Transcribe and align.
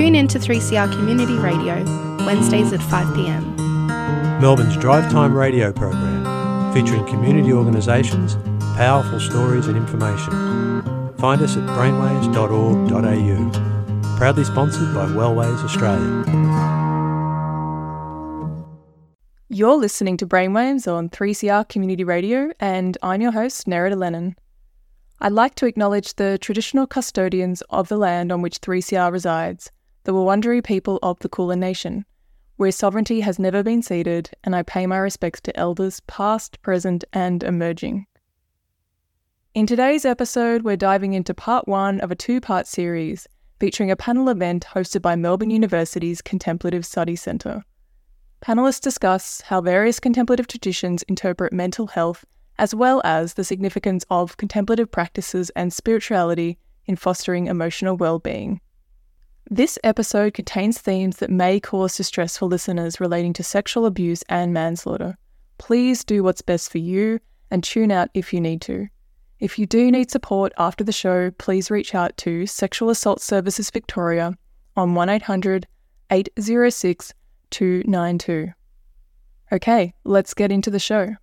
Tune 0.00 0.14
in 0.14 0.28
to 0.28 0.38
3CR 0.38 0.90
Community 0.92 1.34
Radio, 1.34 1.84
Wednesdays 2.24 2.72
at 2.72 2.80
5pm. 2.80 4.40
Melbourne's 4.40 4.78
Drive 4.78 5.12
Time 5.12 5.36
radio 5.36 5.74
program, 5.74 6.72
featuring 6.72 7.04
community 7.04 7.52
organisations, 7.52 8.36
powerful 8.78 9.20
stories 9.20 9.66
and 9.66 9.76
information. 9.76 11.12
Find 11.18 11.42
us 11.42 11.58
at 11.58 11.68
brainwaves.org.au. 11.68 14.16
Proudly 14.16 14.44
sponsored 14.44 14.94
by 14.94 15.04
Wellways 15.04 15.62
Australia. 15.62 16.24
You're 19.50 19.76
listening 19.76 20.16
to 20.16 20.26
Brainwaves 20.26 20.90
on 20.90 21.10
3CR 21.10 21.68
Community 21.68 22.04
Radio, 22.04 22.52
and 22.58 22.96
I'm 23.02 23.20
your 23.20 23.32
host, 23.32 23.66
Nerida 23.66 23.98
Lennon. 23.98 24.34
I'd 25.20 25.32
like 25.32 25.56
to 25.56 25.66
acknowledge 25.66 26.14
the 26.14 26.38
traditional 26.38 26.86
custodians 26.86 27.62
of 27.68 27.88
the 27.88 27.98
land 27.98 28.32
on 28.32 28.40
which 28.40 28.62
3CR 28.62 29.12
resides, 29.12 29.70
the 30.04 30.12
Wurundjeri 30.12 30.64
people 30.64 30.98
of 31.02 31.18
the 31.20 31.28
Kulin 31.28 31.60
Nation, 31.60 32.04
where 32.56 32.72
sovereignty 32.72 33.20
has 33.20 33.38
never 33.38 33.62
been 33.62 33.82
ceded, 33.82 34.30
and 34.44 34.56
I 34.56 34.62
pay 34.62 34.86
my 34.86 34.98
respects 34.98 35.40
to 35.42 35.56
elders 35.58 36.00
past, 36.00 36.60
present, 36.62 37.04
and 37.12 37.42
emerging. 37.42 38.06
In 39.52 39.66
today's 39.66 40.04
episode, 40.04 40.62
we're 40.62 40.76
diving 40.76 41.12
into 41.12 41.34
part 41.34 41.66
one 41.66 42.00
of 42.00 42.10
a 42.10 42.14
two 42.14 42.40
part 42.40 42.66
series 42.66 43.26
featuring 43.58 43.90
a 43.90 43.96
panel 43.96 44.28
event 44.28 44.66
hosted 44.74 45.02
by 45.02 45.16
Melbourne 45.16 45.50
University's 45.50 46.22
Contemplative 46.22 46.86
Study 46.86 47.16
Centre. 47.16 47.64
Panelists 48.42 48.80
discuss 48.80 49.42
how 49.42 49.60
various 49.60 50.00
contemplative 50.00 50.46
traditions 50.46 51.02
interpret 51.04 51.52
mental 51.52 51.88
health 51.88 52.24
as 52.58 52.74
well 52.74 53.00
as 53.04 53.34
the 53.34 53.44
significance 53.44 54.04
of 54.10 54.36
contemplative 54.36 54.90
practices 54.90 55.50
and 55.56 55.72
spirituality 55.72 56.58
in 56.86 56.94
fostering 56.94 57.46
emotional 57.46 57.96
well-being. 57.96 58.60
This 59.52 59.80
episode 59.82 60.34
contains 60.34 60.78
themes 60.78 61.16
that 61.16 61.28
may 61.28 61.58
cause 61.58 61.96
distress 61.96 62.38
for 62.38 62.46
listeners 62.46 63.00
relating 63.00 63.32
to 63.32 63.42
sexual 63.42 63.84
abuse 63.84 64.22
and 64.28 64.54
manslaughter. 64.54 65.16
Please 65.58 66.04
do 66.04 66.22
what's 66.22 66.40
best 66.40 66.70
for 66.70 66.78
you 66.78 67.18
and 67.50 67.64
tune 67.64 67.90
out 67.90 68.10
if 68.14 68.32
you 68.32 68.40
need 68.40 68.60
to. 68.62 68.86
If 69.40 69.58
you 69.58 69.66
do 69.66 69.90
need 69.90 70.08
support 70.08 70.52
after 70.56 70.84
the 70.84 70.92
show, 70.92 71.32
please 71.32 71.68
reach 71.68 71.96
out 71.96 72.16
to 72.18 72.46
Sexual 72.46 72.90
Assault 72.90 73.20
Services 73.20 73.70
Victoria 73.70 74.34
on 74.76 74.94
1800 74.94 75.66
806 76.12 77.12
292. 77.50 78.52
Okay, 79.50 79.92
let's 80.04 80.32
get 80.32 80.52
into 80.52 80.70
the 80.70 80.78
show. 80.78 81.16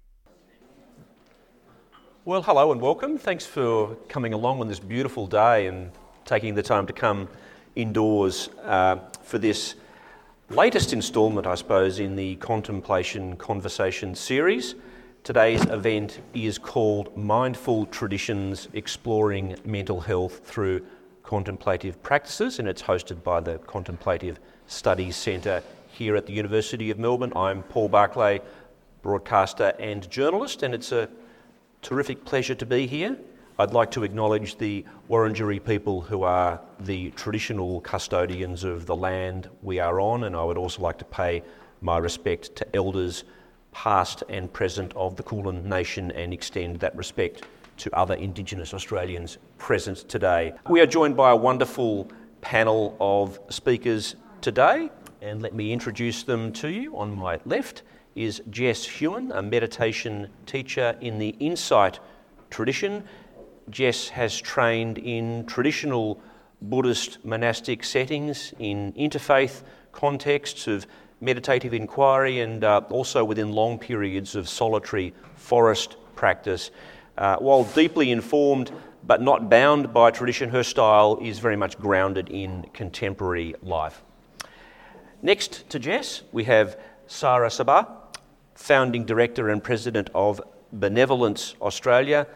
Well, 2.26 2.42
hello 2.42 2.74
and 2.74 2.82
welcome. 2.82 3.18
Thanks 3.18 3.46
for 3.46 3.96
coming 4.10 4.34
along 4.34 4.60
on 4.60 4.68
this 4.68 4.80
beautiful 4.80 5.28
day 5.28 5.68
and 5.68 5.92
taking 6.26 6.56
the 6.56 6.64
time 6.64 6.86
to 6.88 6.92
come 6.92 7.30
indoors 7.78 8.50
uh, 8.64 8.98
for 9.22 9.38
this 9.38 9.76
latest 10.50 10.94
instalment, 10.94 11.46
I 11.46 11.56
suppose, 11.56 12.00
in 12.00 12.16
the 12.16 12.36
Contemplation 12.38 13.38
Conversation 13.38 14.16
series. 14.16 14.76
Today's 15.24 15.64
event 15.66 16.22
is 16.34 16.58
called 16.58 17.16
Mindful 17.16 17.86
Traditions 17.88 18.68
Exploring 18.74 19.58
Mental 19.64 20.02
Health 20.02 20.42
Through 20.44 20.86
Contemplative 21.22 22.02
Practices, 22.02 22.58
and 22.58 22.68
it's 22.68 22.82
hosted 22.82 23.22
by 23.24 23.42
the 23.42 23.60
Contemplative 23.60 24.40
Studies 24.66 25.16
Centre 25.16 25.62
here 25.88 26.16
at 26.16 26.26
the 26.26 26.34
University 26.34 26.90
of 26.90 26.98
Melbourne. 26.98 27.34
I'm 27.36 27.62
Paul 27.62 27.90
Barclay, 27.90 28.42
broadcaster 29.04 29.74
and 29.80 30.10
journalist, 30.10 30.64
and 30.64 30.74
it's 30.74 30.92
a 30.92 31.10
terrific 31.84 32.26
pleasure 32.26 32.56
to 32.56 32.66
be 32.66 32.88
here. 32.88 33.18
I'd 33.60 33.74
like 33.74 33.90
to 33.92 34.04
acknowledge 34.04 34.60
the 34.60 34.86
Wurundjeri 35.10 35.66
people 35.66 36.00
who 36.00 36.22
are 36.22 36.62
the 36.82 37.10
traditional 37.12 37.82
custodians 37.82 38.64
of 38.64 38.86
the 38.86 38.96
land 38.96 39.50
we 39.64 39.80
are 39.80 40.00
on, 40.00 40.26
and 40.26 40.36
I 40.36 40.44
would 40.44 40.60
also 40.60 40.84
like 40.84 41.00
to 41.00 41.06
pay 41.06 41.42
my 41.82 41.98
respect 41.98 42.56
to 42.58 42.76
elders 42.76 43.24
past 43.72 44.22
and 44.30 44.54
present 44.54 44.94
of 44.96 45.16
the 45.16 45.24
Kulin 45.24 45.68
Nation 45.68 46.12
and 46.12 46.34
extend 46.34 46.80
that 46.82 46.96
respect 46.96 47.46
to 47.78 47.96
other 47.96 48.14
Indigenous 48.14 48.76
Australians 48.76 49.40
present 49.58 50.08
today. 50.08 50.54
We 50.70 50.80
are 50.82 50.86
joined 50.86 51.18
by 51.18 51.32
a 51.32 51.36
wonderful 51.36 52.12
panel 52.42 52.96
of 53.00 53.40
speakers 53.50 54.18
today, 54.40 54.92
and 55.24 55.42
let 55.42 55.56
me 55.56 55.74
introduce 55.74 56.22
them 56.22 56.54
to 56.54 56.70
you. 56.70 56.96
On 56.96 57.18
my 57.18 57.40
left 57.44 57.82
is 58.14 58.40
Jess 58.52 58.86
Huon, 58.86 59.32
a 59.32 59.42
meditation 59.42 60.28
teacher 60.46 60.96
in 61.02 61.18
the 61.18 61.30
Insight 61.40 62.00
tradition. 62.52 63.04
Jess 63.70 64.10
has 64.10 64.40
trained 64.40 64.98
in 64.98 65.46
traditional 65.46 66.22
Buddhist 66.62 67.24
monastic 67.24 67.84
settings, 67.84 68.54
in 68.60 68.94
interfaith 68.94 69.64
contexts 69.92 70.68
of 70.68 70.88
meditative 71.22 71.74
inquiry, 71.74 72.40
and 72.40 72.64
uh, 72.64 72.82
also 72.90 73.24
within 73.24 73.52
long 73.52 73.78
periods 73.78 74.36
of 74.36 74.48
solitary 74.48 75.14
forest 75.36 75.98
practice. 76.16 76.72
Uh, 77.18 77.36
while 77.38 77.64
deeply 77.64 78.12
informed 78.12 78.72
but 79.04 79.22
not 79.22 79.50
bound 79.50 79.94
by 79.94 80.12
tradition, 80.12 80.50
her 80.50 80.64
style 80.64 81.18
is 81.22 81.40
very 81.40 81.56
much 81.56 81.78
grounded 81.78 82.30
in 82.30 82.66
contemporary 82.74 83.56
life. 83.62 84.04
Next 85.22 85.70
to 85.70 85.80
Jess, 85.80 86.24
we 86.32 86.44
have 86.44 86.80
Saara 87.08 87.50
Sabbagh, 87.50 87.88
founding 88.56 89.06
director 89.06 89.50
and 89.50 89.64
president 89.64 90.10
of 90.14 90.42
Benevolence 90.74 91.56
Australia. 91.62 92.28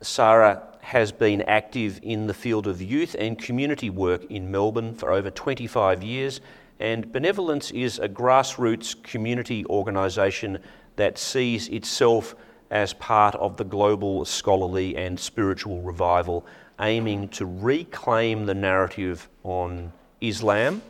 Saara 0.00 0.62
has 0.80 1.10
been 1.10 1.42
active 1.42 1.98
in 2.02 2.26
the 2.26 2.34
field 2.34 2.66
of 2.66 2.80
youth 2.80 3.16
and 3.18 3.38
community 3.38 3.90
work 3.90 4.24
in 4.30 4.50
Melbourne 4.50 4.94
for 4.94 5.12
over 5.12 5.30
25 5.30 6.02
years, 6.02 6.40
and 6.78 7.10
Benevolence 7.12 7.70
is 7.70 7.98
a 7.98 8.08
grassroots 8.08 9.00
community 9.02 9.64
organisation 9.66 10.58
that 10.96 11.18
sees 11.18 11.68
itself 11.68 12.34
as 12.70 12.92
part 12.94 13.34
of 13.36 13.56
the 13.56 13.64
global 13.64 14.24
scholarly 14.24 14.96
and 14.96 15.18
spiritual 15.18 15.80
revival, 15.82 16.46
aiming 16.80 17.28
to 17.28 17.46
reclaim 17.46 18.46
the 18.46 18.54
narrative 18.54 19.28
on 19.42 19.92
Islam, 20.20 20.80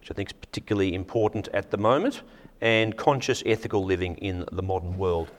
which 0.00 0.10
I 0.10 0.14
think 0.14 0.30
is 0.30 0.32
particularly 0.32 0.94
important 0.94 1.48
at 1.48 1.70
the 1.70 1.78
moment, 1.78 2.22
and 2.60 2.96
conscious 2.96 3.42
ethical 3.46 3.84
living 3.84 4.16
in 4.16 4.44
the 4.52 4.62
modern 4.62 4.98
world. 4.98 5.30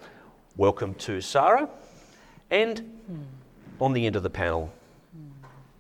Welcome 0.58 0.94
to 0.96 1.18
Saara. 1.18 1.70
And 2.50 3.28
on 3.80 3.94
the 3.94 4.06
end 4.06 4.16
of 4.16 4.24
the 4.24 4.30
panel, 4.30 4.72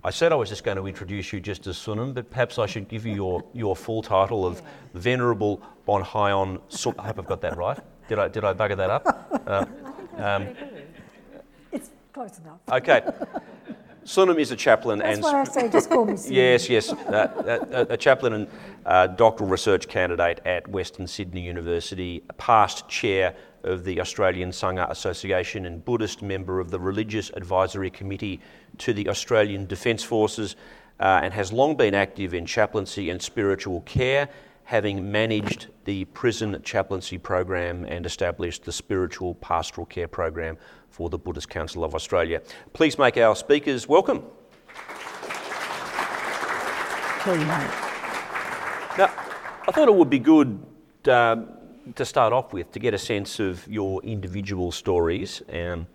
I 0.03 0.11
said 0.11 0.31
I 0.31 0.35
was 0.35 0.49
just 0.49 0.63
going 0.63 0.77
to 0.77 0.85
introduce 0.85 1.33
you 1.33 1.39
just 1.39 1.65
as 1.67 1.77
Sunim, 1.77 2.13
but 2.13 2.29
perhaps 2.29 2.59
I 2.59 2.67
should 2.67 2.87
give 2.87 3.05
you 3.05 3.15
your, 3.15 3.43
your 3.53 3.75
full 3.75 4.03
title 4.03 4.45
of 4.45 4.61
Venerable 4.93 5.61
BomHyon 5.87 6.61
Sun. 6.69 6.95
I 6.99 7.07
hope 7.07 7.19
I've 7.19 7.25
got 7.25 7.41
that 7.41 7.57
right. 7.57 7.79
Did 8.07 8.19
I, 8.19 8.27
did 8.27 8.43
I 8.43 8.53
bugger 8.53 8.77
that 8.77 8.89
up? 8.89 9.31
Uh, 9.45 9.63
um, 10.17 10.47
it's 11.71 11.91
close 12.11 12.39
enough. 12.39 12.57
Okay. 12.71 13.03
Sunim 14.05 14.39
is 14.39 14.49
a 14.49 14.55
chaplain 14.55 14.97
That's 14.97 15.17
and 15.17 15.23
why 15.23 15.41
I 15.41 15.43
say 15.43 15.69
just 15.69 15.87
call 15.87 16.05
me 16.05 16.13
Sunim. 16.13 16.31
Yes, 16.31 16.67
yes. 16.67 16.91
Uh, 16.91 17.67
a, 17.71 17.93
a 17.93 17.97
chaplain 17.97 18.33
and 18.33 18.47
uh, 18.87 19.05
doctoral 19.05 19.47
research 19.47 19.87
candidate 19.87 20.39
at 20.45 20.67
Western 20.67 21.05
Sydney 21.05 21.41
University, 21.41 22.23
a 22.27 22.33
past 22.33 22.89
chair 22.89 23.35
of 23.65 23.83
the 23.83 23.99
Australian 23.99 24.51
Sangha 24.51 24.89
Association 24.89 25.65
and 25.65 25.83
Buddhist 25.83 26.21
member 26.21 26.59
of 26.59 26.71
the 26.71 26.79
Religious 26.79 27.29
Advisory 27.31 27.89
Committee 27.89 28.39
to 28.77 28.93
the 28.93 29.09
Australian 29.09 29.65
Defence 29.65 30.03
Forces, 30.03 30.55
uh, 30.99 31.19
and 31.23 31.33
has 31.33 31.51
long 31.51 31.75
been 31.75 31.93
active 31.93 32.33
in 32.33 32.45
chaplaincy 32.45 33.09
and 33.09 33.21
spiritual 33.21 33.81
care, 33.81 34.29
having 34.63 35.11
managed 35.11 35.67
the 35.83 36.05
prison 36.05 36.59
chaplaincy 36.63 37.17
program 37.17 37.85
and 37.85 38.05
established 38.05 38.63
the 38.63 38.71
spiritual 38.71 39.35
pastoral 39.35 39.85
care 39.85 40.07
program 40.07 40.57
for 40.89 41.09
the 41.09 41.17
Buddhist 41.17 41.49
Council 41.49 41.83
of 41.83 41.93
Australia. 41.93 42.41
Please 42.73 42.97
make 42.97 43.17
our 43.17 43.35
speakers 43.35 43.87
welcome. 43.87 44.23
Now, 48.97 49.11
I 49.67 49.71
thought 49.71 49.87
it 49.87 49.95
would 49.95 50.09
be 50.09 50.19
good 50.19 50.63
uh, 51.07 51.37
to 51.95 52.05
start 52.05 52.33
off 52.33 52.53
with 52.53 52.71
to 52.71 52.79
get 52.79 52.93
a 52.93 52.97
sense 52.97 53.39
of 53.39 53.67
your 53.67 54.01
individual 54.03 54.71
stories. 54.71 55.41
Um, 55.51 55.87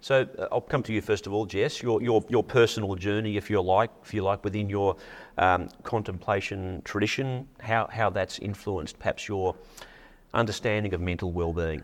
So 0.00 0.14
uh, 0.38 0.46
I'll 0.52 0.60
come 0.60 0.82
to 0.84 0.92
you 0.92 1.00
first 1.02 1.26
of 1.26 1.32
all, 1.32 1.46
Jess. 1.46 1.82
Your, 1.82 2.00
your, 2.02 2.22
your 2.28 2.44
personal 2.44 2.94
journey, 2.94 3.36
if 3.36 3.50
you 3.50 3.60
like, 3.60 3.90
if 4.04 4.14
you 4.14 4.22
like, 4.22 4.44
within 4.44 4.68
your 4.70 4.96
um, 5.38 5.68
contemplation 5.82 6.82
tradition, 6.84 7.48
how, 7.60 7.88
how 7.90 8.08
that's 8.10 8.38
influenced 8.38 8.98
perhaps 8.98 9.26
your 9.28 9.54
understanding 10.34 10.94
of 10.94 11.00
mental 11.00 11.32
well-being, 11.32 11.82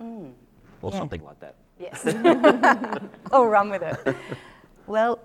or 0.00 0.92
Yeah. 0.92 0.98
something 0.98 1.24
like 1.24 1.40
that. 1.40 1.54
Yes. 1.80 2.06
I'll 3.32 3.46
run 3.46 3.70
with 3.70 3.82
it. 3.82 4.16
Well, 4.86 5.18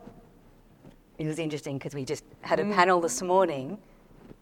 it 1.19 1.27
was 1.27 1.37
interesting 1.39 1.77
because 1.77 1.93
we 1.93 2.03
just 2.05 2.23
had 2.41 2.59
a 2.59 2.63
panel 2.65 2.99
this 3.01 3.21
morning 3.21 3.77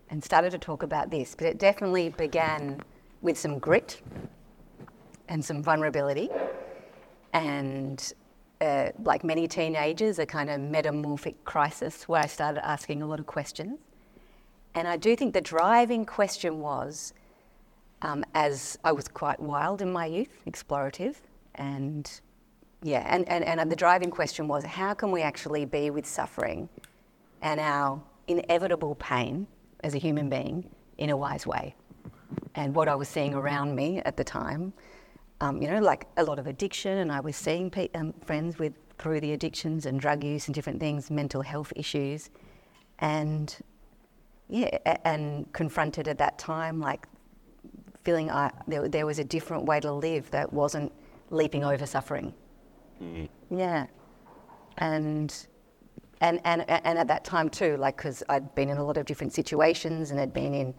and 0.09 0.23
started 0.23 0.51
to 0.51 0.57
talk 0.57 0.83
about 0.83 1.09
this, 1.09 1.35
but 1.35 1.45
it 1.47 1.57
definitely 1.57 2.09
began 2.09 2.79
with 3.21 3.38
some 3.38 3.59
grit 3.59 4.01
and 5.27 5.44
some 5.44 5.63
vulnerability. 5.63 6.29
And 7.33 8.13
uh, 8.59 8.89
like 9.03 9.23
many 9.23 9.47
teenagers, 9.47 10.19
a 10.19 10.25
kind 10.25 10.50
of 10.50 10.59
metamorphic 10.59 11.44
crisis 11.45 12.07
where 12.07 12.21
I 12.21 12.27
started 12.27 12.65
asking 12.65 13.01
a 13.01 13.07
lot 13.07 13.19
of 13.19 13.25
questions. 13.25 13.79
And 14.75 14.88
I 14.88 14.97
do 14.97 15.15
think 15.15 15.33
the 15.33 15.41
driving 15.41 16.06
question 16.06 16.59
was 16.59 17.13
um, 18.01 18.23
as 18.33 18.77
I 18.83 18.91
was 18.91 19.07
quite 19.07 19.39
wild 19.39 19.81
in 19.81 19.91
my 19.91 20.06
youth, 20.06 20.35
explorative, 20.47 21.15
and 21.56 22.09
yeah, 22.83 23.06
and, 23.07 23.27
and, 23.29 23.44
and 23.44 23.71
the 23.71 23.75
driving 23.75 24.09
question 24.09 24.47
was 24.47 24.63
how 24.63 24.94
can 24.94 25.12
we 25.12 25.21
actually 25.21 25.65
be 25.65 25.91
with 25.91 26.06
suffering 26.06 26.67
and 27.41 27.59
our 27.59 28.01
inevitable 28.27 28.95
pain 28.95 29.45
as 29.83 29.94
a 29.94 29.97
human 29.97 30.29
being 30.29 30.67
in 30.97 31.09
a 31.09 31.17
wise 31.17 31.45
way? 31.45 31.75
And 32.55 32.75
what 32.75 32.87
I 32.87 32.95
was 32.95 33.07
seeing 33.09 33.33
around 33.33 33.75
me 33.75 33.99
at 33.99 34.17
the 34.17 34.23
time, 34.23 34.73
um, 35.39 35.61
you 35.61 35.69
know, 35.69 35.79
like 35.79 36.07
a 36.17 36.23
lot 36.23 36.37
of 36.39 36.47
addiction, 36.47 36.97
and 36.99 37.11
I 37.11 37.19
was 37.19 37.35
seeing 37.35 37.69
pe- 37.69 37.89
um, 37.95 38.13
friends 38.25 38.59
with 38.59 38.73
through 38.97 39.19
the 39.19 39.33
addictions 39.33 39.85
and 39.87 39.99
drug 39.99 40.23
use 40.23 40.47
and 40.47 40.53
different 40.53 40.79
things, 40.79 41.09
mental 41.09 41.41
health 41.41 41.73
issues, 41.75 42.29
and 42.99 43.55
yeah, 44.49 44.77
a- 44.85 45.07
and 45.07 45.51
confronted 45.53 46.07
at 46.07 46.17
that 46.19 46.37
time 46.37 46.79
like 46.79 47.07
feeling 48.03 48.29
I, 48.29 48.51
there, 48.67 48.87
there 48.87 49.05
was 49.05 49.19
a 49.19 49.23
different 49.23 49.65
way 49.65 49.79
to 49.79 49.91
live 49.91 50.29
that 50.31 50.51
wasn't 50.51 50.91
leaping 51.29 51.63
over 51.63 51.85
suffering. 51.85 52.33
Yeah, 53.49 53.87
and 54.77 55.47
and 56.19 56.39
and 56.45 56.69
and 56.69 56.99
at 56.99 57.07
that 57.07 57.23
time 57.23 57.49
too, 57.49 57.77
like 57.77 57.97
because 57.97 58.21
I'd 58.29 58.53
been 58.53 58.69
in 58.69 58.77
a 58.77 58.83
lot 58.83 58.97
of 58.97 59.05
different 59.07 59.33
situations 59.33 60.11
and 60.11 60.19
had 60.19 60.33
been 60.33 60.53
in 60.53 60.75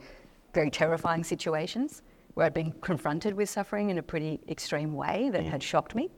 very 0.52 0.70
terrifying 0.70 1.24
situations 1.24 2.02
where 2.34 2.46
I'd 2.46 2.54
been 2.54 2.72
confronted 2.80 3.34
with 3.34 3.48
suffering 3.50 3.90
in 3.90 3.98
a 3.98 4.02
pretty 4.02 4.40
extreme 4.48 4.94
way 4.94 5.30
that 5.30 5.44
had 5.44 5.62
shocked 5.62 5.94
me. 5.94 6.10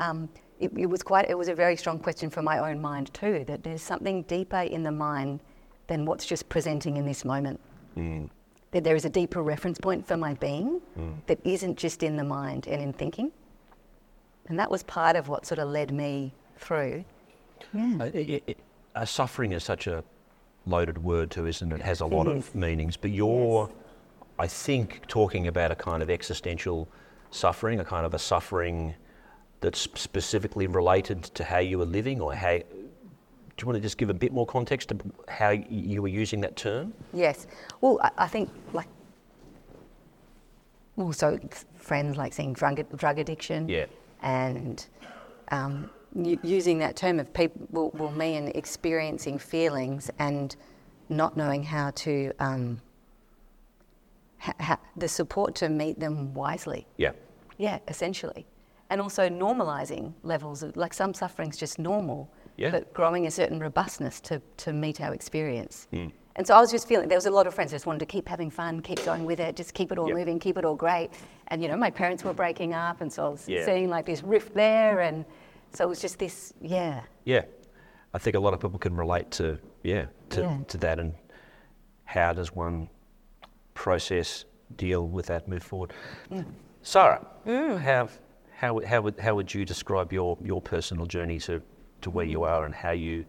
Um, 0.00 0.28
it, 0.60 0.72
it 0.76 0.86
was 0.86 1.02
quite 1.02 1.28
it 1.28 1.36
was 1.36 1.48
a 1.48 1.54
very 1.54 1.76
strong 1.76 1.98
question 1.98 2.30
for 2.30 2.40
my 2.42 2.58
own 2.58 2.80
mind 2.80 3.12
too 3.12 3.44
that 3.48 3.62
there's 3.62 3.82
something 3.82 4.22
deeper 4.22 4.60
in 4.60 4.82
the 4.82 4.92
mind 4.92 5.40
than 5.88 6.06
what's 6.06 6.24
just 6.24 6.48
presenting 6.48 6.96
in 6.96 7.04
this 7.04 7.24
moment 7.24 7.60
that 8.70 8.84
there 8.84 8.96
is 8.96 9.04
a 9.04 9.10
deeper 9.10 9.42
reference 9.42 9.78
point 9.78 10.06
for 10.06 10.16
my 10.16 10.32
being 10.34 10.80
that 11.26 11.38
isn't 11.44 11.76
just 11.76 12.02
in 12.02 12.16
the 12.16 12.24
mind 12.24 12.66
and 12.68 12.80
in 12.80 12.92
thinking. 12.92 13.30
And 14.46 14.58
that 14.58 14.70
was 14.70 14.82
part 14.84 15.14
of 15.16 15.28
what 15.28 15.44
sort 15.44 15.58
of 15.58 15.68
led 15.68 15.92
me 15.92 16.32
through. 16.56 17.04
Uh, 18.00 18.04
it- 18.06 18.30
it- 18.30 18.42
it- 18.46 18.58
uh, 18.94 19.04
suffering 19.04 19.52
is 19.52 19.62
such 19.64 19.86
a 19.86 20.02
loaded 20.66 21.02
word 21.02 21.30
too, 21.30 21.46
isn't 21.46 21.72
it? 21.72 21.76
It 21.76 21.82
has 21.82 22.00
a 22.00 22.06
lot 22.06 22.26
of 22.26 22.54
meanings. 22.54 22.96
But 22.96 23.10
you're, 23.10 23.70
I 24.38 24.46
think, 24.46 25.06
talking 25.06 25.46
about 25.46 25.70
a 25.70 25.74
kind 25.74 26.02
of 26.02 26.10
existential 26.10 26.88
suffering, 27.30 27.80
a 27.80 27.84
kind 27.84 28.06
of 28.06 28.14
a 28.14 28.18
suffering 28.18 28.94
that's 29.60 29.88
specifically 29.94 30.66
related 30.66 31.22
to 31.22 31.44
how 31.44 31.58
you 31.58 31.78
were 31.78 31.86
living, 31.86 32.20
or 32.20 32.34
how. 32.34 32.58
Do 33.54 33.64
you 33.64 33.66
want 33.66 33.76
to 33.76 33.82
just 33.82 33.98
give 33.98 34.08
a 34.08 34.14
bit 34.14 34.32
more 34.32 34.46
context 34.46 34.88
to 34.88 34.98
how 35.28 35.50
you 35.50 36.00
were 36.00 36.08
using 36.08 36.40
that 36.40 36.56
term? 36.56 36.94
Yes. 37.12 37.46
Well, 37.82 38.00
I, 38.02 38.10
I 38.18 38.26
think 38.26 38.50
like 38.72 38.88
also 40.96 41.38
friends 41.76 42.16
like 42.16 42.32
seeing 42.32 42.54
drug, 42.54 42.84
drug 42.96 43.18
addiction. 43.18 43.68
Yeah. 43.68 43.86
And 44.22 44.84
um, 45.50 45.90
using 46.14 46.78
that 46.78 46.96
term 46.96 47.18
of 47.18 47.32
people, 47.32 47.90
well, 47.94 48.10
me 48.10 48.36
and 48.36 48.48
experiencing 48.54 49.38
feelings 49.38 50.10
and 50.18 50.56
not 51.08 51.36
knowing 51.36 51.62
how 51.62 51.90
to, 51.90 52.32
um, 52.38 52.80
ha- 54.38 54.54
ha- 54.60 54.80
the 54.96 55.08
support 55.08 55.54
to 55.56 55.68
meet 55.68 55.98
them 55.98 56.34
wisely. 56.34 56.86
Yeah. 56.96 57.12
Yeah, 57.58 57.78
essentially. 57.88 58.46
And 58.90 59.00
also 59.00 59.28
normalizing 59.28 60.12
levels 60.22 60.62
of, 60.62 60.76
like 60.76 60.92
some 60.92 61.14
suffering's 61.14 61.56
just 61.56 61.78
normal, 61.78 62.30
Yeah. 62.56 62.70
but 62.70 62.92
growing 62.92 63.26
a 63.26 63.30
certain 63.30 63.58
robustness 63.58 64.20
to, 64.22 64.42
to 64.58 64.72
meet 64.72 65.00
our 65.00 65.14
experience. 65.14 65.86
Hmm. 65.90 66.08
And 66.36 66.46
so 66.46 66.54
I 66.54 66.60
was 66.60 66.70
just 66.70 66.88
feeling, 66.88 67.08
there 67.08 67.18
was 67.18 67.26
a 67.26 67.30
lot 67.30 67.46
of 67.46 67.54
friends 67.54 67.72
just 67.72 67.84
wanted 67.84 67.98
to 68.00 68.06
keep 68.06 68.26
having 68.26 68.50
fun, 68.50 68.80
keep 68.80 69.04
going 69.04 69.26
with 69.26 69.38
it, 69.38 69.54
just 69.54 69.74
keep 69.74 69.92
it 69.92 69.98
all 69.98 70.08
Yep. 70.08 70.16
moving, 70.16 70.38
keep 70.38 70.56
it 70.56 70.64
all 70.64 70.74
great. 70.74 71.10
And, 71.48 71.62
you 71.62 71.68
know, 71.68 71.76
my 71.76 71.90
parents 71.90 72.24
were 72.24 72.32
breaking 72.32 72.72
up, 72.72 73.02
and 73.02 73.12
so 73.12 73.26
I 73.26 73.28
was 73.28 73.46
Yeah. 73.48 73.64
seeing 73.66 73.90
like 73.90 74.06
this 74.06 74.22
rift 74.22 74.54
there. 74.54 75.00
And 75.00 75.26
so 75.72 75.84
it 75.84 75.88
was 75.88 76.00
just 76.00 76.18
this, 76.18 76.52
yeah. 76.60 77.02
Yeah, 77.24 77.42
I 78.14 78.18
think 78.18 78.36
a 78.36 78.40
lot 78.40 78.54
of 78.54 78.60
people 78.60 78.78
can 78.78 78.94
relate 78.96 79.30
to 79.32 79.58
yeah 79.82 80.06
to, 80.30 80.40
Yeah. 80.42 80.58
to 80.68 80.78
that 80.78 80.98
and 80.98 81.14
how 82.04 82.32
does 82.32 82.54
one 82.54 82.88
process 83.74 84.44
deal 84.76 85.06
with 85.08 85.26
that 85.26 85.48
move 85.48 85.62
forward. 85.62 85.92
Saara, 86.82 87.24
how 87.80 88.08
how 88.56 88.74
would- 88.74 88.84
how 88.84 89.00
would 89.02 89.18
how 89.18 89.34
would 89.34 89.52
you 89.54 89.64
describe 89.64 90.12
your 90.12 90.36
your 90.42 90.60
personal 90.60 91.06
journey 91.06 91.38
to 91.40 91.62
to 92.00 92.10
where 92.10 92.24
you 92.26 92.42
are 92.44 92.64
and 92.64 92.74
how 92.74 92.90
you 92.92 93.24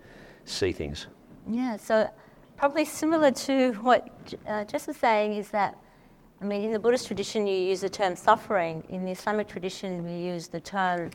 see 0.46 0.72
things? 0.72 1.08
Yeah, 1.48 1.78
so 1.78 2.10
probably 2.58 2.86
similar 2.86 3.32
to 3.32 3.74
what 3.82 4.10
uh, 4.48 4.64
Jess 4.66 4.88
was 4.88 4.98
saying 4.98 5.34
is 5.34 5.50
that, 5.50 5.76
I 6.42 6.46
mean, 6.46 6.64
in 6.64 6.72
the 6.72 6.80
Buddhist 6.80 7.08
tradition, 7.08 7.46
you 7.48 7.56
use 7.56 7.82
the 7.82 7.90
term 7.90 8.16
suffering. 8.16 8.84
In 8.90 9.04
the 9.06 9.12
Islamic 9.12 9.48
tradition, 9.48 10.04
we 10.06 10.14
use 10.34 10.48
the 10.48 10.60
term 10.62 11.12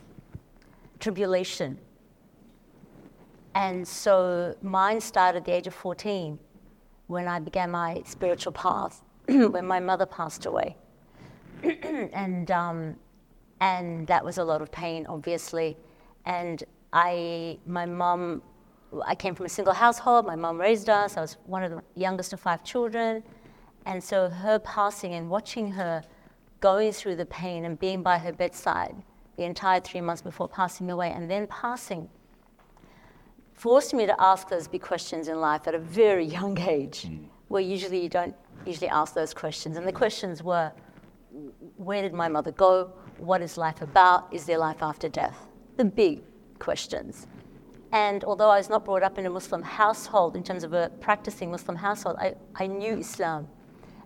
tribulation. 0.99 1.77
And 3.55 3.87
so 3.87 4.55
mine 4.61 5.01
started 5.01 5.39
at 5.39 5.45
the 5.45 5.51
age 5.51 5.67
of 5.67 5.73
14 5.73 6.39
when 7.07 7.27
I 7.27 7.39
began 7.39 7.71
my 7.71 8.01
spiritual 8.05 8.51
path, 8.51 9.01
when 9.27 9.65
my 9.65 9.79
mother 9.79 10.05
passed 10.05 10.45
away. 10.45 10.77
and, 11.63 12.49
um, 12.51 12.95
and 13.59 14.07
that 14.07 14.23
was 14.23 14.37
a 14.37 14.43
lot 14.43 14.61
of 14.61 14.71
pain, 14.71 15.05
obviously. 15.09 15.75
And 16.25 16.63
I, 16.93 17.57
my 17.65 17.85
mum, 17.85 18.41
I 19.05 19.15
came 19.15 19.35
from 19.35 19.47
a 19.47 19.49
single 19.49 19.73
household. 19.73 20.25
My 20.25 20.35
mum 20.35 20.59
raised 20.59 20.89
us. 20.89 21.17
I 21.17 21.21
was 21.21 21.37
one 21.45 21.63
of 21.63 21.71
the 21.71 21.81
youngest 21.95 22.31
of 22.33 22.39
five 22.39 22.63
children. 22.63 23.23
And 23.85 24.03
so 24.03 24.29
her 24.29 24.59
passing 24.59 25.15
and 25.15 25.29
watching 25.29 25.71
her 25.71 26.03
going 26.59 26.91
through 26.91 27.15
the 27.15 27.25
pain 27.25 27.65
and 27.65 27.79
being 27.79 28.03
by 28.03 28.17
her 28.19 28.31
bedside 28.31 28.95
the 29.39 29.45
entire 29.45 29.79
three 29.79 30.01
months 30.01 30.21
before 30.21 30.49
passing 30.49 30.91
away 30.91 31.11
and 31.11 31.31
then 31.31 31.47
passing 31.47 32.09
forced 33.53 33.93
me 33.93 34.05
to 34.05 34.15
ask 34.21 34.49
those 34.49 34.67
big 34.67 34.81
questions 34.81 35.29
in 35.29 35.39
life 35.39 35.65
at 35.65 35.73
a 35.73 35.79
very 35.79 36.25
young 36.25 36.59
age, 36.59 37.03
mm. 37.03 37.25
where 37.47 37.61
usually 37.61 38.01
you 38.01 38.09
don't 38.09 38.35
usually 38.65 38.89
ask 38.89 39.13
those 39.13 39.33
questions. 39.33 39.77
And 39.77 39.87
the 39.87 39.93
questions 39.93 40.43
were, 40.43 40.71
where 41.77 42.01
did 42.01 42.13
my 42.13 42.27
mother 42.27 42.51
go? 42.51 42.91
What 43.17 43.41
is 43.41 43.57
life 43.57 43.81
about? 43.81 44.33
Is 44.33 44.45
there 44.45 44.57
life 44.57 44.81
after 44.81 45.07
death? 45.07 45.47
The 45.77 45.85
big 45.85 46.21
questions. 46.59 47.27
And 47.91 48.23
although 48.25 48.49
I 48.49 48.57
was 48.57 48.69
not 48.69 48.83
brought 48.83 49.03
up 49.03 49.17
in 49.17 49.25
a 49.25 49.29
Muslim 49.29 49.61
household, 49.61 50.35
in 50.35 50.43
terms 50.43 50.63
of 50.65 50.73
a 50.73 50.89
practicing 50.99 51.49
Muslim 51.49 51.77
household, 51.77 52.17
I, 52.19 52.35
I 52.55 52.67
knew 52.67 52.97
Islam. 52.97 53.47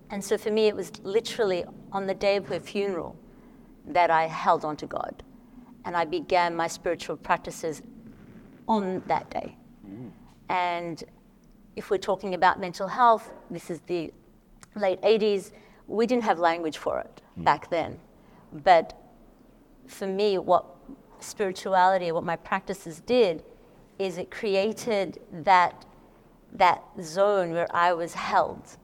And 0.10 0.24
so 0.24 0.38
for 0.38 0.52
me, 0.52 0.68
it 0.68 0.76
was 0.76 0.92
literally 1.04 1.64
on 1.92 2.06
the 2.06 2.14
day 2.14 2.38
of 2.38 2.48
her 2.48 2.60
funeral 2.60 3.16
that 3.88 4.10
I 4.10 4.28
held 4.28 4.66
on 4.66 4.78
to 4.78 4.88
God. 4.88 5.24
And 5.86 5.98
I 5.98 6.06
began 6.06 6.56
my 6.56 6.68
spiritual 6.68 7.18
practices 7.18 7.82
on 8.68 9.04
that 9.08 9.30
day. 9.30 9.58
Mm. 9.86 10.12
And 10.50 11.04
if 11.76 11.90
we're 11.90 11.98
talking 11.98 12.34
about 12.34 12.60
mental 12.60 12.88
health, 12.88 13.32
this 13.50 13.70
is 13.70 13.82
the 13.82 14.14
late 14.76 15.02
80s, 15.02 15.52
we 15.88 16.06
didn't 16.06 16.24
have 16.24 16.40
language 16.40 16.78
for 16.78 17.00
it 17.00 17.22
mm. 17.38 17.44
back 17.44 17.70
then. 17.70 18.00
But 18.54 18.98
for 19.88 20.08
me, 20.08 20.38
what 20.38 20.66
spirituality, 21.20 22.12
what 22.12 22.24
my 22.24 22.36
practices 22.36 23.02
did, 23.02 23.44
is 24.00 24.18
it 24.18 24.32
created 24.32 25.20
that, 25.32 25.86
that 26.54 26.84
zone 27.02 27.52
where 27.52 27.74
I 27.76 27.94
was 27.94 28.14
held. 28.14 28.78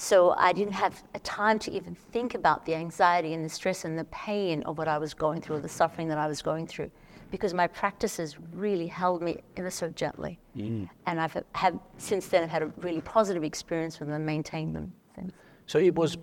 So 0.00 0.32
I 0.38 0.52
didn't 0.52 0.74
have 0.74 1.02
a 1.14 1.18
time 1.18 1.58
to 1.58 1.72
even 1.72 1.96
think 1.96 2.36
about 2.36 2.64
the 2.64 2.76
anxiety 2.76 3.34
and 3.34 3.44
the 3.44 3.48
stress 3.48 3.84
and 3.84 3.98
the 3.98 4.04
pain 4.04 4.62
of 4.62 4.78
what 4.78 4.86
I 4.86 4.96
was 4.96 5.12
going 5.12 5.40
through, 5.40 5.56
or 5.56 5.60
the 5.60 5.68
suffering 5.68 6.06
that 6.06 6.18
I 6.18 6.28
was 6.28 6.40
going 6.40 6.68
through, 6.68 6.92
because 7.32 7.52
my 7.52 7.66
practices 7.66 8.36
really 8.52 8.86
held 8.86 9.22
me 9.22 9.38
ever 9.56 9.70
so 9.70 9.88
gently. 9.88 10.38
Mm. 10.56 10.88
And 11.06 11.20
I've 11.20 11.36
had 11.52 11.80
since 11.96 12.28
then 12.28 12.44
I've 12.44 12.48
had 12.48 12.62
a 12.62 12.72
really 12.76 13.00
positive 13.00 13.42
experience 13.42 13.98
with 13.98 14.06
them, 14.06 14.14
and 14.14 14.24
maintained 14.24 14.76
them. 14.76 14.92
since. 15.16 15.32
So 15.66 15.80
it 15.80 15.96
was 15.96 16.16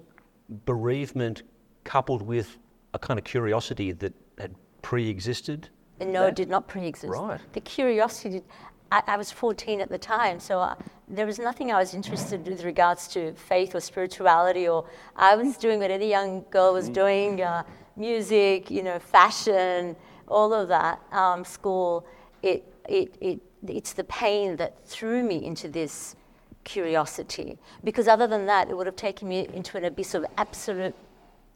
bereavement 0.66 1.44
coupled 1.84 2.22
with 2.22 2.58
a 2.94 3.00
kind 3.00 3.20
of 3.20 3.26
curiosity 3.26 3.92
that 3.92 4.14
had 4.38 4.56
pre-existed. 4.84 5.68
No, 6.00 6.22
that? 6.22 6.30
it 6.30 6.36
did 6.36 6.50
not 6.50 6.68
pre-exist. 6.68 7.12
Right. 7.12 7.40
The 7.54 7.62
curiosity. 7.62 8.30
Did, 8.30 8.44
I, 8.92 9.02
I 9.08 9.18
was 9.18 9.32
14 9.32 9.82
at 9.82 9.90
the 9.90 9.98
time, 9.98 10.40
so 10.40 10.60
uh, 10.60 10.76
there 11.08 11.26
was 11.26 11.40
nothing 11.40 11.72
I 11.72 11.80
was 11.80 11.94
interested 11.94 12.46
in 12.46 12.54
with 12.54 12.64
regards 12.64 13.08
to 13.10 13.34
faith 13.34 13.74
or 13.76 13.80
spirituality. 13.80 14.68
Or 14.68 14.86
I 15.16 15.36
was 15.36 15.58
doing 15.58 15.80
what 15.80 15.92
any 15.92 16.10
young 16.10 16.46
girl 16.52 16.74
was 16.74 16.90
doing: 16.90 17.42
uh, 17.42 17.64
music, 17.96 18.70
you 18.70 18.84
know, 18.84 19.00
fashion, 19.00 19.96
all 20.28 20.54
of 20.54 20.68
that. 20.68 21.02
Um, 21.12 21.46
school. 21.46 22.06
It, 22.44 22.64
it, 22.88 23.16
it, 23.20 23.42
it's 23.68 23.94
the 23.94 24.04
pain 24.04 24.56
that 24.58 24.86
threw 24.86 25.24
me 25.24 25.44
into 25.44 25.68
this 25.68 26.16
curiosity. 26.64 27.58
Because 27.84 28.08
other 28.08 28.28
than 28.28 28.46
that, 28.48 28.70
it 28.70 28.76
would 28.76 28.86
have 28.86 28.96
taken 28.96 29.28
me 29.30 29.48
into 29.54 29.78
an 29.78 29.86
abyss 29.86 30.14
of 30.14 30.26
absolute 30.38 30.94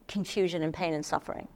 confusion 0.07 0.63
and 0.63 0.73
pain 0.73 0.93
and 0.93 1.05
suffering. 1.05 1.47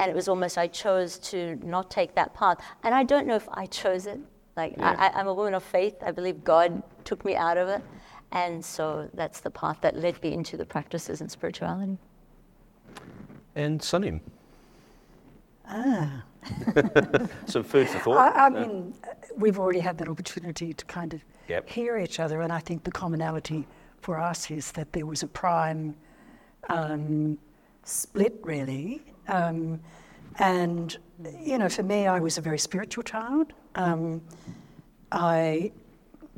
And 0.00 0.10
it 0.10 0.14
was 0.14 0.28
almost 0.28 0.56
I 0.56 0.66
chose 0.66 1.18
to 1.30 1.56
not 1.62 1.90
take 1.90 2.14
that 2.14 2.32
path. 2.32 2.58
And 2.82 2.94
I 2.94 3.04
don't 3.04 3.26
know 3.26 3.36
if 3.36 3.46
I 3.52 3.66
chose 3.66 4.06
it. 4.06 4.18
Like, 4.56 4.74
I, 4.80 4.94
I, 4.94 5.20
I'm 5.20 5.28
a 5.28 5.34
woman 5.34 5.52
of 5.52 5.62
faith. 5.62 5.94
I 6.04 6.10
believe 6.10 6.42
God 6.42 6.82
took 7.04 7.22
me 7.22 7.36
out 7.36 7.58
of 7.58 7.68
it. 7.68 7.82
And 8.32 8.64
so 8.64 9.10
that's 9.12 9.40
the 9.40 9.50
path 9.50 9.76
that 9.82 9.96
led 9.96 10.22
me 10.22 10.32
into 10.32 10.56
the 10.56 10.64
practices 10.64 11.20
and 11.20 11.30
spirituality. 11.30 11.98
And 13.54 13.78
Sunim. 13.80 14.20
Ah. 15.68 16.22
Some 17.44 17.62
food 17.62 17.86
for 17.90 17.98
thought. 17.98 18.34
I, 18.34 18.46
I 18.46 18.48
mean, 18.48 18.94
uh, 19.04 19.08
we've 19.36 19.58
already 19.58 19.80
had 19.80 19.98
that 19.98 20.08
opportunity 20.08 20.72
to 20.72 20.84
kind 20.86 21.12
of 21.12 21.20
Yep. 21.48 21.68
hear 21.68 21.98
each 21.98 22.20
other, 22.20 22.40
and 22.40 22.52
I 22.52 22.60
think 22.60 22.84
the 22.84 22.92
commonality 22.92 23.66
for 24.00 24.18
us 24.18 24.50
is 24.50 24.72
that 24.72 24.92
there 24.92 25.04
was 25.04 25.22
a 25.22 25.26
prime 25.26 25.96
um, 26.68 27.36
split, 27.82 28.38
really. 28.42 29.02
Um, 29.30 29.80
and, 30.38 30.96
you 31.40 31.58
know, 31.58 31.68
for 31.68 31.82
me, 31.82 32.06
I 32.06 32.18
was 32.18 32.38
a 32.38 32.40
very 32.40 32.58
spiritual 32.58 33.04
child. 33.04 33.52
Um, 33.74 34.20
I, 35.12 35.72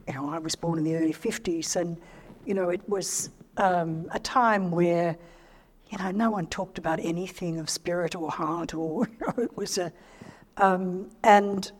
you 0.07 0.15
know, 0.15 0.31
I 0.31 0.39
was 0.39 0.55
born 0.55 0.79
in 0.79 0.85
the 0.85 0.97
early 0.97 1.13
50s, 1.13 1.77
and, 1.77 1.97
you 2.45 2.55
know, 2.55 2.69
it 2.71 2.87
was 2.89 3.31
um, 3.57 4.09
a 4.13 4.19
time 4.19 4.71
where, 4.71 5.17
you 5.91 5.99
know, 5.99 6.11
no 6.11 6.31
one 6.31 6.47
talked 6.47 6.79
about 6.79 7.01
anything 7.01 7.59
of 7.59 7.71
spirit 7.71 8.15
or 8.15 8.31
heart, 8.31 8.75
or 8.75 9.07
you 9.21 9.27
know, 9.27 9.43
it 9.43 9.57
was 9.57 9.79
a, 9.79 9.93
um, 10.59 11.11
and 11.25 11.73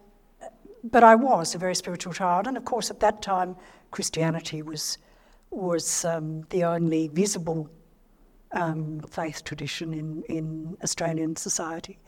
but 0.85 1.05
I 1.05 1.15
was 1.15 1.55
a 1.55 1.59
very 1.59 1.75
spiritual 1.75 2.13
child, 2.13 2.47
and 2.47 2.57
of 2.57 2.65
course, 2.65 2.91
at 2.91 3.01
that 3.01 3.23
time, 3.23 3.57
Christianity 3.91 4.63
was 4.63 4.99
was 5.51 6.05
um, 6.05 6.43
the 6.49 6.65
only 6.65 7.09
visible 7.09 7.71
um, 8.53 9.01
faith 9.11 9.45
tradition 9.45 9.95
in, 9.95 10.23
in 10.29 10.77
Australian 10.83 11.37
society. 11.37 11.99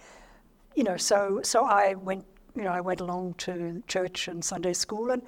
You 0.74 0.84
know, 0.84 0.96
so 0.96 1.40
so 1.42 1.64
I 1.64 1.94
went, 1.94 2.24
you 2.56 2.62
know, 2.62 2.72
I 2.72 2.80
went 2.80 3.00
along 3.00 3.34
to 3.38 3.82
church 3.86 4.28
and 4.28 4.44
Sunday 4.44 4.72
school, 4.72 5.10
and 5.10 5.22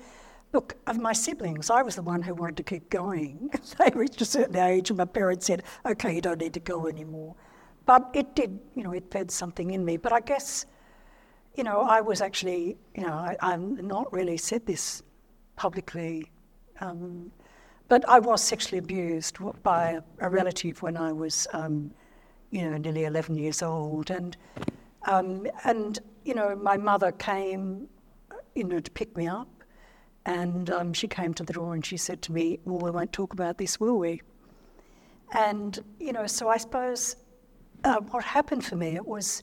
look, 0.53 0.77
of 0.87 0.99
my 0.99 1.13
siblings, 1.13 1.71
I 1.71 1.83
was 1.83 1.97
the 1.97 2.03
one 2.03 2.23
who 2.23 2.35
wanted 2.35 2.57
to 2.59 2.63
keep 2.63 2.91
going. 2.91 3.51
they 3.79 3.91
reached 3.95 4.21
a 4.21 4.25
certain 4.25 4.57
age, 4.57 4.91
and 4.91 4.99
my 4.99 5.05
parents 5.05 5.47
said, 5.47 5.63
"Okay, 5.85 6.15
you 6.15 6.21
don't 6.21 6.41
need 6.41 6.55
to 6.55 6.61
go 6.61 6.87
anymore." 6.89 7.37
But 7.87 8.11
it 8.15 8.35
did, 8.35 8.59
you 8.75 8.83
know, 8.83 8.93
it 8.93 9.11
fed 9.13 9.31
something 9.31 9.71
in 9.71 9.85
me. 9.85 9.97
But 9.97 10.13
I 10.13 10.21
guess 10.21 10.67
you 11.57 11.65
know, 11.65 11.81
I 11.81 12.01
was 12.01 12.21
actually, 12.21 12.77
you 12.95 13.07
know, 13.07 13.15
I, 13.15 13.37
I'm 13.41 13.87
not 13.87 14.13
really 14.13 14.37
said 14.37 14.67
this 14.67 15.03
publicly, 15.57 16.31
um, 16.81 17.33
but 17.89 18.09
I 18.09 18.19
was 18.19 18.43
sexually 18.43 18.79
abused 18.79 19.39
by 19.63 20.01
a, 20.19 20.29
relative 20.29 20.83
when 20.83 20.97
I 20.97 21.13
was, 21.13 21.47
um, 21.53 21.93
you 22.51 22.69
know, 22.69 22.77
nearly 22.77 23.05
11 23.05 23.37
years 23.37 23.63
old, 23.63 24.11
and 24.11 24.37
um, 25.05 25.47
and 25.65 25.99
you 26.25 26.35
know, 26.35 26.57
my 26.57 26.77
mother 26.77 27.13
came, 27.13 27.89
you 28.57 28.65
know, 28.65 28.81
to 28.81 28.91
pick 28.91 29.17
me 29.17 29.29
up, 29.29 29.49
and 30.25 30.71
um, 30.71 30.93
she 30.93 31.07
came 31.07 31.33
to 31.35 31.45
the 31.45 31.53
door 31.53 31.75
and 31.75 31.87
she 31.87 31.97
said 31.97 32.23
to 32.23 32.33
me, 32.33 32.59
"Well, 32.65 32.79
we 32.79 32.91
won't 32.91 33.13
talk 33.13 33.33
about 33.33 33.59
this, 33.59 33.79
will 33.79 33.99
we?" 33.99 34.23
And 35.33 35.79
you 36.01 36.13
know, 36.13 36.27
so 36.27 36.49
I 36.49 36.57
suppose 36.57 37.17
uh, 37.85 38.01
what 38.11 38.25
happened 38.25 38.65
for 38.65 38.77
me 38.77 38.97
it 38.97 39.07
was. 39.07 39.43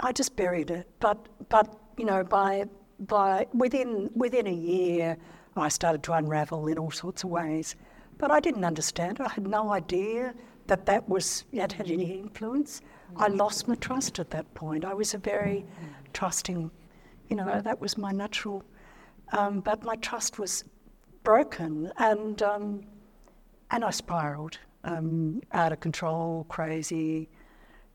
I 0.00 0.10
just 0.10 0.34
buried 0.34 0.70
it. 0.70 0.88
But 0.98 1.28
but 1.48 1.78
you 1.96 2.04
know, 2.04 2.24
by 2.24 2.64
by 3.00 3.46
within 3.54 4.10
within 4.14 4.46
a 4.48 4.52
year, 4.52 5.16
I 5.56 5.68
started 5.68 6.02
to 6.04 6.12
unravel 6.12 6.66
in 6.68 6.78
all 6.78 6.90
sorts 6.90 7.24
of 7.24 7.30
ways. 7.30 7.76
But 8.18 8.30
I 8.30 8.40
didn't 8.40 8.64
understand. 8.64 9.20
I 9.20 9.28
had 9.28 9.46
no 9.46 9.72
idea 9.72 10.34
that 10.66 10.86
that 10.86 11.08
was 11.08 11.44
that 11.52 11.72
had 11.72 11.90
any 11.90 12.20
influence. 12.20 12.80
I 13.16 13.28
lost 13.28 13.68
my 13.68 13.74
trust 13.76 14.18
at 14.18 14.30
that 14.30 14.52
point. 14.54 14.84
I 14.84 14.94
was 14.94 15.14
a 15.14 15.18
very 15.18 15.64
trusting, 16.12 16.70
you 17.28 17.36
know, 17.36 17.60
that 17.60 17.80
was 17.80 17.98
my 17.98 18.12
natural. 18.12 18.64
Um, 19.32 19.60
but 19.60 19.84
my 19.84 19.96
trust 19.96 20.38
was 20.38 20.64
broken, 21.22 21.92
and 21.98 22.42
um, 22.42 22.82
and 23.70 23.84
I 23.84 23.90
spiraled 23.90 24.58
um, 24.84 25.42
out 25.52 25.72
of 25.72 25.80
control, 25.80 26.46
crazy 26.48 27.28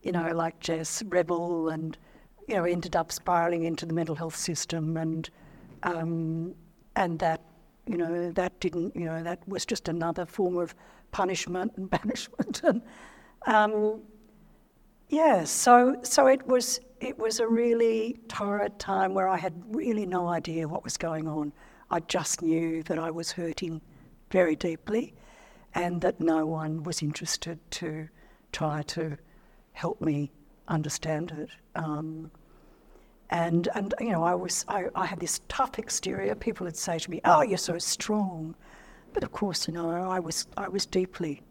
you 0.02 0.12
know, 0.12 0.32
like 0.32 0.58
Jess, 0.60 1.02
rebel, 1.06 1.68
and 1.68 1.96
you 2.48 2.56
know, 2.56 2.64
ended 2.64 2.96
up 2.96 3.12
spiraling 3.12 3.64
into 3.64 3.86
the 3.86 3.92
mental 3.92 4.14
health 4.14 4.36
system, 4.36 4.96
and 4.96 5.28
um, 5.82 6.54
and 6.96 7.18
that, 7.18 7.42
you 7.90 7.96
know, 7.96 8.30
that 8.30 8.60
didn't, 8.60 8.94
you 8.94 9.04
know, 9.04 9.22
that 9.22 9.46
was 9.48 9.66
just 9.66 9.88
another 9.88 10.24
form 10.24 10.56
of 10.56 10.74
punishment 11.10 11.72
and 11.76 11.90
banishment, 11.98 12.62
and 12.62 12.82
um, 13.46 14.00
yeah, 15.08 15.44
so 15.44 15.96
so 16.02 16.26
it 16.28 16.46
was 16.46 16.80
it 17.00 17.18
was 17.18 17.40
a 17.40 17.48
really 17.48 18.20
torrid 18.28 18.78
time 18.78 19.14
where 19.14 19.28
I 19.28 19.36
had 19.36 19.54
really 19.74 20.06
no 20.06 20.28
idea 20.28 20.68
what 20.68 20.84
was 20.84 20.96
going 20.96 21.26
on. 21.26 21.52
I 21.90 22.00
just 22.00 22.42
knew 22.42 22.82
that 22.84 22.98
I 22.98 23.10
was 23.10 23.32
hurting 23.32 23.80
very 24.30 24.54
deeply, 24.54 25.14
and 25.74 26.00
that 26.02 26.20
no 26.20 26.46
one 26.46 26.84
was 26.84 27.02
interested 27.02 27.58
to 27.72 28.08
try 28.52 28.82
to 28.82 29.16
help 29.72 30.00
me 30.00 30.30
understand 30.68 31.32
it. 31.32 31.50
Um, 31.74 32.30
and 33.30 33.68
and 33.74 33.94
you 34.00 34.10
know, 34.10 34.24
I 34.24 34.34
was 34.34 34.64
I, 34.68 34.86
I 34.94 35.06
had 35.06 35.20
this 35.20 35.40
tough 35.48 35.78
exterior. 35.78 36.34
People 36.34 36.64
would 36.64 36.76
say 36.76 36.98
to 36.98 37.10
me, 37.10 37.20
"Oh, 37.24 37.42
you're 37.42 37.58
so 37.58 37.78
strong," 37.78 38.54
but 39.12 39.22
of 39.22 39.32
course, 39.32 39.68
you 39.68 39.74
know, 39.74 39.90
I 39.90 40.18
was 40.20 40.46
I 40.56 40.68
was 40.68 40.84
deeply 40.86 41.42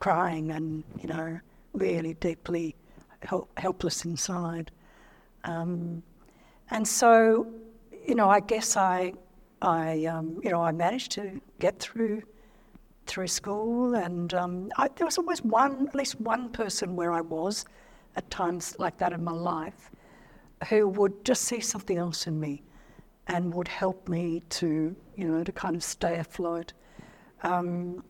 crying 0.00 0.50
and 0.50 0.82
you 1.00 1.08
know, 1.08 1.38
really 1.74 2.14
deeply 2.14 2.74
hel- 3.22 3.48
helpless 3.56 4.04
inside. 4.04 4.70
Um, 5.44 6.02
and 6.70 6.86
so, 6.86 7.46
you 8.06 8.14
know, 8.14 8.30
I 8.30 8.40
guess 8.40 8.76
I 8.76 9.12
I 9.60 10.06
um, 10.06 10.40
you 10.42 10.50
know 10.50 10.62
I 10.62 10.72
managed 10.72 11.12
to 11.12 11.40
get 11.58 11.78
through 11.78 12.22
through 13.06 13.28
school, 13.28 13.94
and 13.94 14.32
um, 14.34 14.70
I, 14.78 14.88
there 14.96 15.06
was 15.06 15.18
always 15.18 15.42
one, 15.42 15.88
at 15.88 15.94
least 15.94 16.20
one 16.20 16.48
person 16.50 16.96
where 16.96 17.12
I 17.12 17.20
was 17.20 17.64
at 18.16 18.30
times 18.30 18.76
like 18.78 18.96
that 18.98 19.12
in 19.12 19.22
my 19.24 19.32
life, 19.32 19.90
who 20.68 20.88
would 20.88 21.24
just 21.24 21.42
see 21.42 21.60
something 21.60 21.98
else 21.98 22.26
in 22.26 22.38
me, 22.38 22.62
and 23.26 23.52
would 23.54 23.68
help 23.68 24.08
me 24.08 24.42
to, 24.50 24.94
you 25.16 25.24
know, 25.28 25.44
to 25.44 25.52
kind 25.52 25.76
of 25.76 25.82
stay 25.82 26.18
afloat. 26.18 26.72
Um, 27.42 28.04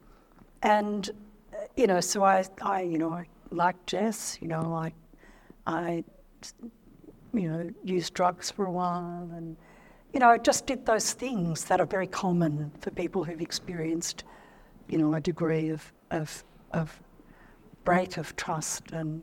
and 0.62 1.10
uh, 1.52 1.66
you 1.76 1.86
know, 1.86 2.00
so 2.00 2.24
I, 2.24 2.44
I, 2.60 2.82
you 2.82 2.98
know, 2.98 3.10
I 3.10 3.26
like 3.50 3.84
Jess. 3.86 4.38
You 4.40 4.48
know, 4.48 4.74
I, 4.74 4.92
I, 5.66 6.04
you 7.34 7.48
know, 7.48 7.70
used 7.84 8.14
drugs 8.14 8.50
for 8.50 8.66
a 8.66 8.70
while, 8.72 9.30
and 9.34 9.56
you 10.12 10.20
know, 10.20 10.28
I 10.28 10.38
just 10.38 10.66
did 10.66 10.84
those 10.84 11.12
things 11.12 11.64
that 11.64 11.80
are 11.80 11.86
very 11.86 12.06
common 12.06 12.70
for 12.80 12.90
people 12.90 13.24
who've 13.24 13.40
experienced 13.40 14.24
you 14.92 14.98
know, 14.98 15.14
a 15.14 15.20
degree 15.20 15.70
of, 15.70 15.92
of, 16.10 16.44
of 16.72 17.00
break 17.84 18.18
of 18.18 18.36
trust. 18.36 18.92
And, 18.92 19.22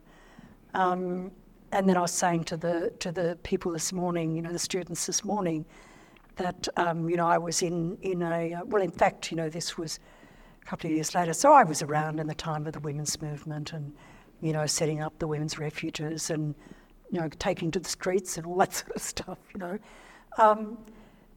um, 0.74 1.32
and 1.72 1.88
then 1.88 1.98
I 1.98 2.02
was 2.02 2.12
saying 2.12 2.46
to 2.46 2.58
the, 2.58 2.92
to 3.00 3.12
the 3.12 3.38
people 3.44 3.72
this 3.72 3.94
morning, 3.94 4.36
you 4.36 4.42
know, 4.42 4.52
the 4.52 4.60
students 4.60 5.06
this 5.06 5.24
morning, 5.24 5.66
that, 6.38 6.68
um, 6.78 7.10
you 7.10 7.18
know, 7.18 7.28
I 7.28 7.38
was 7.38 7.62
in, 7.62 7.98
in 8.02 8.22
a, 8.24 8.54
uh, 8.54 8.62
well, 8.66 8.82
in 8.82 8.92
fact, 8.92 9.30
you 9.30 9.38
know, 9.38 9.50
this 9.50 9.78
was 9.78 10.00
a 10.62 10.66
couple 10.66 10.90
of 10.90 10.96
years 10.96 11.14
later. 11.14 11.34
So 11.34 11.54
I 11.54 11.64
was 11.64 11.82
around 11.82 12.20
in 12.20 12.28
the 12.28 12.36
time 12.36 12.66
of 12.66 12.74
the 12.74 12.80
women's 12.80 13.22
movement 13.22 13.74
and, 13.74 13.94
you 14.42 14.54
know, 14.54 14.66
setting 14.66 15.02
up 15.02 15.20
the 15.20 15.28
women's 15.28 15.60
refuges 15.60 16.30
and, 16.30 16.56
you 17.12 17.20
know, 17.20 17.30
taking 17.40 17.72
to 17.72 17.80
the 17.80 17.90
streets 17.90 18.38
and 18.38 18.48
all 18.48 18.56
that 18.58 18.74
sort 18.74 18.96
of 18.96 19.02
stuff, 19.02 19.38
you 19.54 19.60
know. 19.60 19.78
Um, 20.38 20.78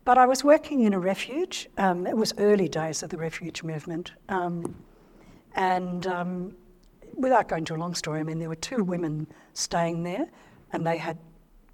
but 0.05 0.19
I 0.19 0.27
was 0.27 0.43
working 0.43 0.81
in 0.83 0.95
a 0.95 0.99
refuge. 0.99 1.69
Um, 1.79 2.07
it 2.07 2.17
was 2.17 2.33
early 2.39 2.69
days 2.69 3.03
of 3.03 3.11
the 3.11 3.19
refuge 3.19 3.63
movement. 3.63 4.13
Um, 4.29 4.75
and 5.55 6.07
um, 6.07 6.55
without 7.15 7.49
going 7.49 7.65
to 7.67 7.75
a 7.75 7.77
long 7.77 7.95
story, 7.95 8.21
I 8.21 8.23
mean, 8.23 8.39
there 8.39 8.49
were 8.49 8.57
two 8.57 8.85
women 8.85 9.27
staying 9.55 10.03
there, 10.03 10.27
and 10.73 10.87
they 10.87 10.97
had 10.97 11.19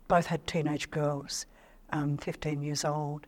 both 0.08 0.26
had 0.26 0.46
teenage 0.46 0.90
girls, 0.90 1.46
um, 1.90 2.16
15 2.16 2.62
years 2.62 2.84
old. 2.84 3.26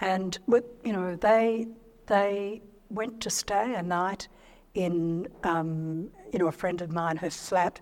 And, 0.00 0.38
you 0.84 0.92
know, 0.92 1.16
they, 1.16 1.66
they 2.06 2.62
went 2.90 3.20
to 3.22 3.30
stay 3.30 3.74
a 3.74 3.82
night 3.82 4.28
in, 4.74 5.28
um, 5.42 6.10
you 6.32 6.38
know, 6.38 6.46
a 6.46 6.52
friend 6.52 6.80
of 6.80 6.90
mine, 6.90 7.16
her 7.16 7.30
flat 7.30 7.80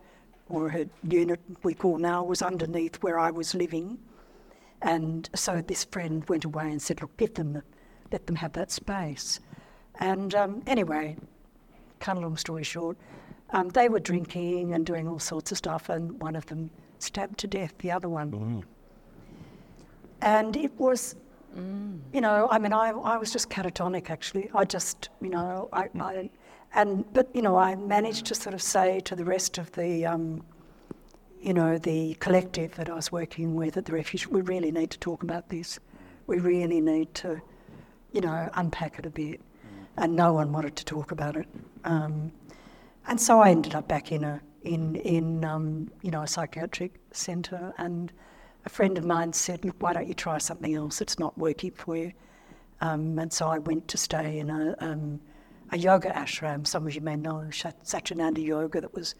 or 0.48 0.70
her 0.70 0.86
unit, 1.02 1.40
we 1.62 1.74
call 1.74 1.98
now, 1.98 2.24
was 2.24 2.42
underneath 2.42 2.96
where 3.02 3.18
I 3.18 3.30
was 3.30 3.54
living. 3.54 3.98
And 4.82 5.28
so 5.34 5.60
this 5.60 5.84
friend 5.84 6.26
went 6.28 6.44
away 6.44 6.70
and 6.70 6.80
said, 6.80 7.02
look, 7.02 7.16
give 7.16 7.34
them, 7.34 7.62
let 8.10 8.26
them 8.26 8.36
have 8.36 8.52
that 8.54 8.70
space. 8.70 9.40
And 10.00 10.34
um, 10.34 10.62
anyway, 10.66 11.16
cut 12.00 12.16
a 12.16 12.20
long 12.20 12.36
story 12.36 12.62
short, 12.62 12.96
um, 13.50 13.68
they 13.70 13.88
were 13.88 14.00
drinking 14.00 14.74
and 14.74 14.84
doing 14.84 15.08
all 15.08 15.18
sorts 15.18 15.50
of 15.52 15.58
stuff, 15.58 15.88
and 15.88 16.20
one 16.20 16.36
of 16.36 16.46
them 16.46 16.70
stabbed 16.98 17.38
to 17.38 17.46
death 17.46 17.74
the 17.78 17.90
other 17.90 18.08
one. 18.08 18.30
Mm. 18.32 18.64
And 20.20 20.56
it 20.56 20.72
was, 20.78 21.14
you 22.12 22.20
know, 22.20 22.48
I 22.50 22.58
mean, 22.58 22.72
I, 22.72 22.90
I 22.90 23.16
was 23.16 23.32
just 23.32 23.48
catatonic 23.48 24.10
actually. 24.10 24.50
I 24.54 24.64
just, 24.64 25.08
you 25.20 25.30
know, 25.30 25.68
I, 25.72 25.88
I 26.00 26.30
and 26.74 27.10
but 27.12 27.28
you 27.34 27.42
know, 27.42 27.56
I 27.56 27.74
managed 27.76 28.26
to 28.26 28.34
sort 28.34 28.54
of 28.54 28.62
say 28.62 29.00
to 29.00 29.16
the 29.16 29.24
rest 29.24 29.58
of 29.58 29.70
the, 29.72 30.04
um, 30.06 30.42
you 31.40 31.54
know, 31.54 31.78
the 31.78 32.14
collective 32.14 32.74
that 32.76 32.90
I 32.90 32.94
was 32.94 33.10
working 33.12 33.54
with 33.54 33.76
at 33.76 33.86
the 33.86 33.92
refuge, 33.92 34.26
we 34.26 34.40
really 34.42 34.70
need 34.70 34.90
to 34.90 34.98
talk 34.98 35.22
about 35.22 35.48
this. 35.48 35.78
We 36.26 36.38
really 36.38 36.80
need 36.80 37.14
to, 37.14 37.40
you 38.12 38.20
know, 38.20 38.50
unpack 38.54 38.98
it 38.98 39.06
a 39.06 39.10
bit. 39.10 39.40
And 39.96 40.14
no 40.14 40.32
one 40.32 40.52
wanted 40.52 40.76
to 40.76 40.84
talk 40.84 41.10
about 41.10 41.36
it. 41.36 41.48
Um, 41.84 42.30
and 43.08 43.20
so 43.20 43.40
I 43.40 43.50
ended 43.50 43.74
up 43.74 43.88
back 43.88 44.12
in 44.12 44.22
a 44.22 44.40
in 44.62 44.96
in 44.96 45.44
um, 45.44 45.90
you 46.02 46.10
know 46.10 46.22
a 46.22 46.26
psychiatric 46.26 46.94
centre, 47.10 47.72
and 47.78 48.12
a 48.64 48.68
friend 48.68 48.98
of 48.98 49.04
mine 49.04 49.32
said, 49.32 49.64
"Look, 49.64 49.76
why 49.80 49.94
don't 49.94 50.06
you 50.06 50.14
try 50.14 50.38
something 50.38 50.74
else? 50.74 51.00
It's 51.00 51.18
not 51.18 51.36
working 51.36 51.72
for 51.72 51.96
you." 51.96 52.12
Um, 52.80 53.18
and 53.18 53.32
so 53.32 53.48
I 53.48 53.58
went 53.58 53.88
to 53.88 53.98
stay 53.98 54.38
in 54.38 54.50
a 54.50 54.76
um, 54.80 55.20
a 55.72 55.78
yoga 55.78 56.10
ashram. 56.10 56.66
Some 56.66 56.86
of 56.86 56.94
you 56.94 57.00
may 57.00 57.16
know 57.16 57.44
Satyananda 57.50 58.44
Yoga 58.44 58.80
that 58.82 58.94
was 58.94 59.14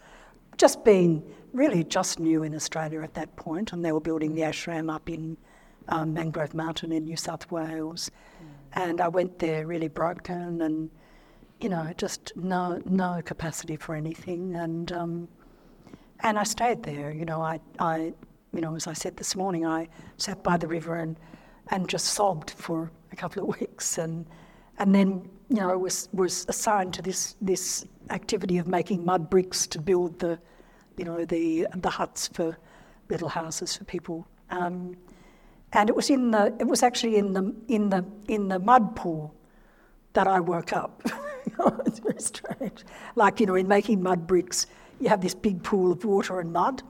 just 0.57 0.85
being 0.85 1.23
really 1.53 1.85
just 1.85 2.21
new 2.21 2.43
in 2.43 2.55
Australia 2.55 3.01
at 3.03 3.15
that 3.15 3.35
point, 3.37 3.73
and 3.73 3.85
they 3.85 3.93
were 3.93 4.01
building 4.01 4.35
the 4.35 4.43
ashram 4.43 4.93
up 4.93 5.09
in 5.09 5.37
um, 5.89 6.13
Mangrove 6.13 6.55
Mountain 6.55 6.93
in 6.93 7.05
New 7.05 7.17
South 7.17 7.51
Wales. 7.51 8.11
And 8.75 9.01
I 9.01 9.09
went 9.09 9.39
there 9.39 9.67
really 9.67 9.89
broken 9.89 10.61
and 10.63 10.91
you 11.61 11.69
know, 11.69 11.93
just 11.97 12.33
no 12.37 12.81
no 12.85 13.21
capacity 13.25 13.77
for 13.77 13.95
anything, 13.95 14.55
and 14.55 14.93
um, 14.93 15.29
and 16.21 16.39
I 16.39 16.45
stayed 16.45 16.83
there. 16.83 17.11
You 17.11 17.25
know, 17.25 17.41
I 17.41 17.61
I 17.79 18.13
you 18.53 18.61
know, 18.61 18.75
as 18.75 18.87
I 18.87 18.93
said 18.93 19.17
this 19.17 19.35
morning, 19.37 19.67
I 19.67 19.89
sat 20.17 20.43
by 20.43 20.57
the 20.57 20.69
river 20.69 20.97
and 20.97 21.17
and 21.69 21.89
just 21.89 22.07
sobbed 22.07 22.51
for 22.51 22.91
a 23.13 23.17
couple 23.17 23.43
of 23.43 23.49
weeks, 23.61 23.99
and 23.99 24.27
and 24.79 24.95
then 24.95 25.29
you 25.49 25.57
know 25.57 25.77
was 25.79 26.09
was 26.13 26.47
assigned 26.49 26.95
to 26.95 27.03
this 27.03 27.37
this 27.41 27.85
activity 28.11 28.59
of 28.59 28.67
making 28.67 29.05
mud 29.05 29.29
bricks 29.29 29.67
to 29.67 29.81
build 29.81 30.19
the 30.21 30.39
you 30.97 31.05
know 31.05 31.25
the 31.25 31.67
the 31.77 31.91
huts 31.91 32.29
for 32.29 32.57
little 33.09 33.29
houses 33.29 33.77
for 33.77 33.85
people. 33.85 34.27
Um, 34.51 34.97
and 35.73 35.91
it 35.91 35.97
was 35.97 36.09
in 36.09 36.31
the 36.31 36.55
it 36.59 36.67
was 36.67 36.83
actually 36.83 37.17
in 37.17 37.33
the 37.33 37.55
in 37.69 37.91
the 37.91 38.05
in 38.29 38.49
the 38.49 38.59
mud 38.59 38.97
pool 38.97 39.35
that 40.13 40.27
I 40.27 40.41
woke 40.41 40.73
up. 40.73 41.03
it's 41.87 41.99
very 41.99 42.21
strange. 42.21 42.85
Like, 43.15 43.41
you 43.41 43.47
know, 43.47 43.55
in 43.55 43.69
making 43.69 44.03
mud 44.03 44.27
bricks, 44.27 44.67
you 45.01 45.09
have 45.09 45.21
this 45.21 45.35
big 45.35 45.63
pool 45.63 45.93
of 45.93 46.05
water 46.05 46.41
and 46.41 46.53
mud, 46.53 46.83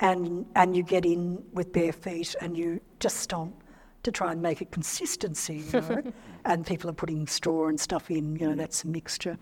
and, 0.00 0.46
and 0.56 0.76
you 0.76 0.82
get 0.82 1.04
in 1.04 1.42
with 1.52 1.72
bare 1.72 1.92
feet 1.92 2.34
and 2.40 2.56
you 2.56 2.80
just 3.00 3.16
stomp 3.18 3.54
to 4.02 4.10
try 4.10 4.32
and 4.32 4.40
make 4.40 4.60
a 4.60 4.64
consistency, 4.66 5.64
you 5.72 5.80
know. 5.80 6.02
and 6.44 6.66
people 6.66 6.88
are 6.88 6.94
putting 6.94 7.26
straw 7.26 7.68
and 7.68 7.78
stuff 7.78 8.10
in, 8.10 8.36
you 8.36 8.48
know, 8.48 8.54
that's 8.54 8.84
a 8.84 8.88
mixture. 8.88 9.36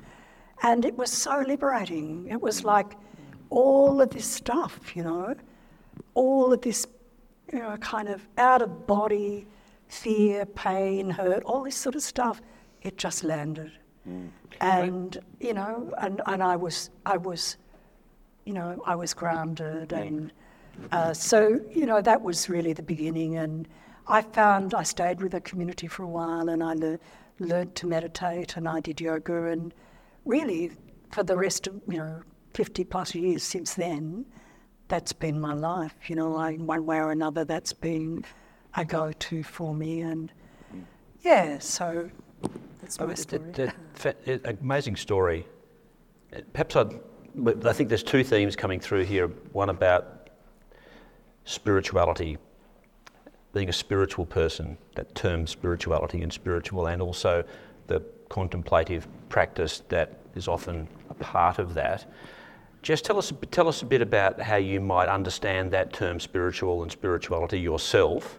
And 0.63 0.85
it 0.85 0.97
was 0.97 1.13
so 1.13 1.45
liberating. 1.47 2.27
It 2.29 2.41
was 2.41 2.65
like 2.65 2.95
all 3.51 4.01
of 4.01 4.11
this 4.11 4.27
stuff, 4.27 4.97
you 4.97 5.05
know, 5.05 5.35
all 6.15 6.53
of 6.53 6.61
this, 6.63 6.87
you 7.53 7.61
know, 7.61 7.77
kind 7.77 8.09
of 8.09 8.27
out 8.37 8.63
of 8.63 8.87
body 8.87 9.47
fear, 9.89 10.45
pain, 10.45 11.11
hurt, 11.11 11.43
all 11.45 11.63
this 11.63 11.77
sort 11.77 11.95
of 11.95 12.03
stuff. 12.03 12.43
It 12.83 12.97
just 12.97 13.25
landed. 13.25 13.73
Mm. 14.09 14.31
And 14.61 15.19
you 15.41 15.55
know, 15.55 15.93
and, 15.99 16.21
and 16.27 16.43
I 16.43 16.57
was 16.57 16.91
I 17.07 17.17
was, 17.17 17.57
you 18.45 18.53
know, 18.53 18.83
I 18.87 18.95
was 18.95 19.15
grounded, 19.15 19.93
and 19.93 20.33
uh, 20.93 21.13
so 21.13 21.61
you 21.71 21.87
know 21.87 22.01
that 22.01 22.23
was 22.23 22.49
really 22.49 22.73
the 22.73 22.83
beginning. 22.83 23.37
And 23.37 23.69
I 24.07 24.23
found 24.23 24.75
I 24.75 24.83
stayed 24.83 25.21
with 25.21 25.33
the 25.33 25.41
community 25.41 25.87
for 25.87 26.03
a 26.03 26.09
while, 26.09 26.49
and 26.49 26.63
I 26.63 26.75
le- 26.75 26.99
learned 27.39 27.75
to 27.77 27.87
meditate, 27.87 28.57
and 28.57 28.69
I 28.69 28.81
did 28.81 29.01
yoga, 29.01 29.45
and 29.47 29.73
really 30.25 30.73
for 31.13 31.23
the 31.23 31.37
rest 31.37 31.67
of 31.67 31.81
you 31.89 31.99
know 31.99 32.23
50 32.55 32.85
plus 32.85 33.15
years 33.15 33.43
since 33.43 33.75
then, 33.75 34.25
that's 34.89 35.13
been 35.13 35.41
my 35.41 35.55
life. 35.55 35.95
You 36.07 36.17
know, 36.17 36.37
I, 36.37 36.55
one 36.55 36.87
way 36.87 36.99
or 36.99 37.13
another, 37.13 37.45
that's 37.45 37.73
been 37.73 38.25
a 38.77 38.85
go-to 38.85 39.43
for 39.43 39.75
me, 39.75 40.01
and 40.01 40.33
yeah, 41.21 41.59
so 41.59 42.11
that's 42.89 43.01
oh, 43.01 43.07
my 43.07 43.15
story. 43.15 43.43
It, 43.51 43.75
it, 44.05 44.45
it, 44.47 44.59
amazing 44.63 44.97
story. 44.97 45.47
Perhaps 46.55 46.77
I'd, 46.77 46.95
I 47.67 47.73
think 47.73 47.91
there's 47.91 48.03
two 48.03 48.25
themes 48.25 48.57
coming 48.57 48.81
through 48.81 49.05
here. 49.05 49.29
One 49.53 49.69
about 49.69 50.31
spirituality, 51.45 52.39
being 53.53 53.69
a 53.69 53.73
spiritual 53.73 54.25
person, 54.25 54.79
that 54.95 55.15
term 55.15 55.47
spirituality 55.47 56.23
and 56.23 56.33
spiritual, 56.33 56.87
and 56.87 57.03
also 57.03 57.45
the 57.89 58.03
contemplative 58.31 59.07
practice 59.29 59.83
that 59.89 60.19
is 60.35 60.49
often 60.49 60.89
a 61.11 61.15
part 61.15 61.59
of 61.59 61.75
that. 61.75 62.11
Just 62.81 63.05
tell 63.05 63.19
us, 63.19 63.33
tell 63.51 63.69
us 63.69 63.83
a 63.83 63.87
bit 63.87 64.01
about 64.01 64.41
how 64.41 64.57
you 64.57 64.81
might 64.81 65.09
understand 65.09 65.71
that 65.73 65.93
term 65.93 66.21
spiritual 66.21 66.83
and 66.83 66.93
spirituality 66.93 67.61
yourself 67.61 68.39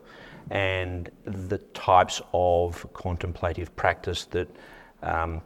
and 0.52 1.10
the 1.26 1.58
types 1.74 2.22
of 2.34 2.86
contemplative 2.94 3.76
practice 3.76 4.26
that, 4.26 4.48
um, 5.04 5.42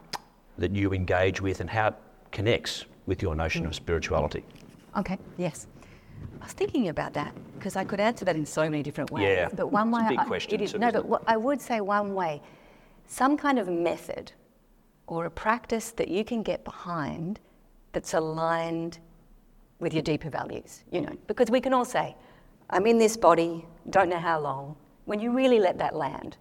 that 0.57 0.71
you 0.71 0.93
engage 0.93 1.41
with 1.41 1.59
and 1.59 1.69
how 1.69 1.87
it 1.87 1.95
connects 2.31 2.85
with 3.05 3.21
your 3.21 3.35
notion 3.35 3.65
of 3.65 3.75
spirituality. 3.75 4.43
Okay, 4.97 5.17
yes. 5.37 5.67
I 6.41 6.45
was 6.45 6.53
thinking 6.53 6.89
about 6.89 7.13
that 7.13 7.33
because 7.57 7.75
I 7.75 7.83
could 7.83 7.99
answer 7.99 8.25
that 8.25 8.35
in 8.35 8.45
so 8.45 8.63
many 8.63 8.83
different 8.83 9.11
ways. 9.11 9.23
Yeah, 9.23 9.49
but 9.53 9.71
one 9.71 9.91
way, 9.91 10.05
big 10.09 10.19
question. 10.19 10.51
I, 10.51 10.55
it 10.55 10.61
is, 10.61 10.73
no, 10.73 10.91
but 10.91 11.05
what, 11.05 11.23
I 11.27 11.37
would 11.37 11.61
say 11.61 11.81
one 11.81 12.13
way, 12.13 12.41
some 13.07 13.37
kind 13.37 13.59
of 13.59 13.67
method 13.67 14.31
or 15.07 15.25
a 15.25 15.31
practice 15.31 15.91
that 15.91 16.07
you 16.07 16.23
can 16.23 16.43
get 16.43 16.63
behind 16.63 17.39
that's 17.91 18.13
aligned 18.13 18.99
with 19.79 19.93
your 19.93 20.01
deeper 20.01 20.29
values. 20.29 20.83
You 20.91 21.01
know, 21.01 21.17
because 21.27 21.49
we 21.49 21.59
can 21.59 21.73
all 21.73 21.85
say, 21.85 22.15
"I'm 22.69 22.87
in 22.87 22.97
this 22.97 23.17
body, 23.17 23.65
don't 23.89 24.09
know 24.09 24.19
how 24.19 24.39
long, 24.39 24.75
when 25.05 25.19
you 25.19 25.31
really 25.31 25.59
let 25.59 25.77
that 25.77 25.95
land, 25.95 26.37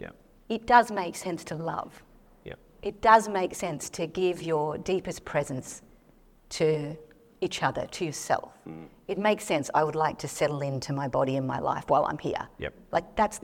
yeah. 0.00 0.10
it 0.48 0.66
does 0.66 0.90
make 0.90 1.16
sense 1.16 1.44
to 1.44 1.54
love. 1.54 2.02
Yeah. 2.44 2.54
It 2.82 3.00
does 3.00 3.28
make 3.28 3.54
sense 3.54 3.90
to 3.90 4.06
give 4.06 4.42
your 4.42 4.78
deepest 4.78 5.24
presence 5.24 5.82
to 6.50 6.96
each 7.40 7.62
other, 7.62 7.86
to 7.86 8.04
yourself. 8.04 8.52
Mm. 8.68 8.86
It 9.08 9.18
makes 9.18 9.44
sense. 9.44 9.70
I 9.74 9.84
would 9.84 9.94
like 9.94 10.18
to 10.18 10.28
settle 10.28 10.62
into 10.62 10.92
my 10.92 11.08
body 11.08 11.36
and 11.36 11.46
my 11.46 11.58
life 11.58 11.84
while 11.88 12.04
I'm 12.06 12.18
here. 12.18 12.48
Yep. 12.58 12.74
Like 12.92 13.16
that's 13.16 13.40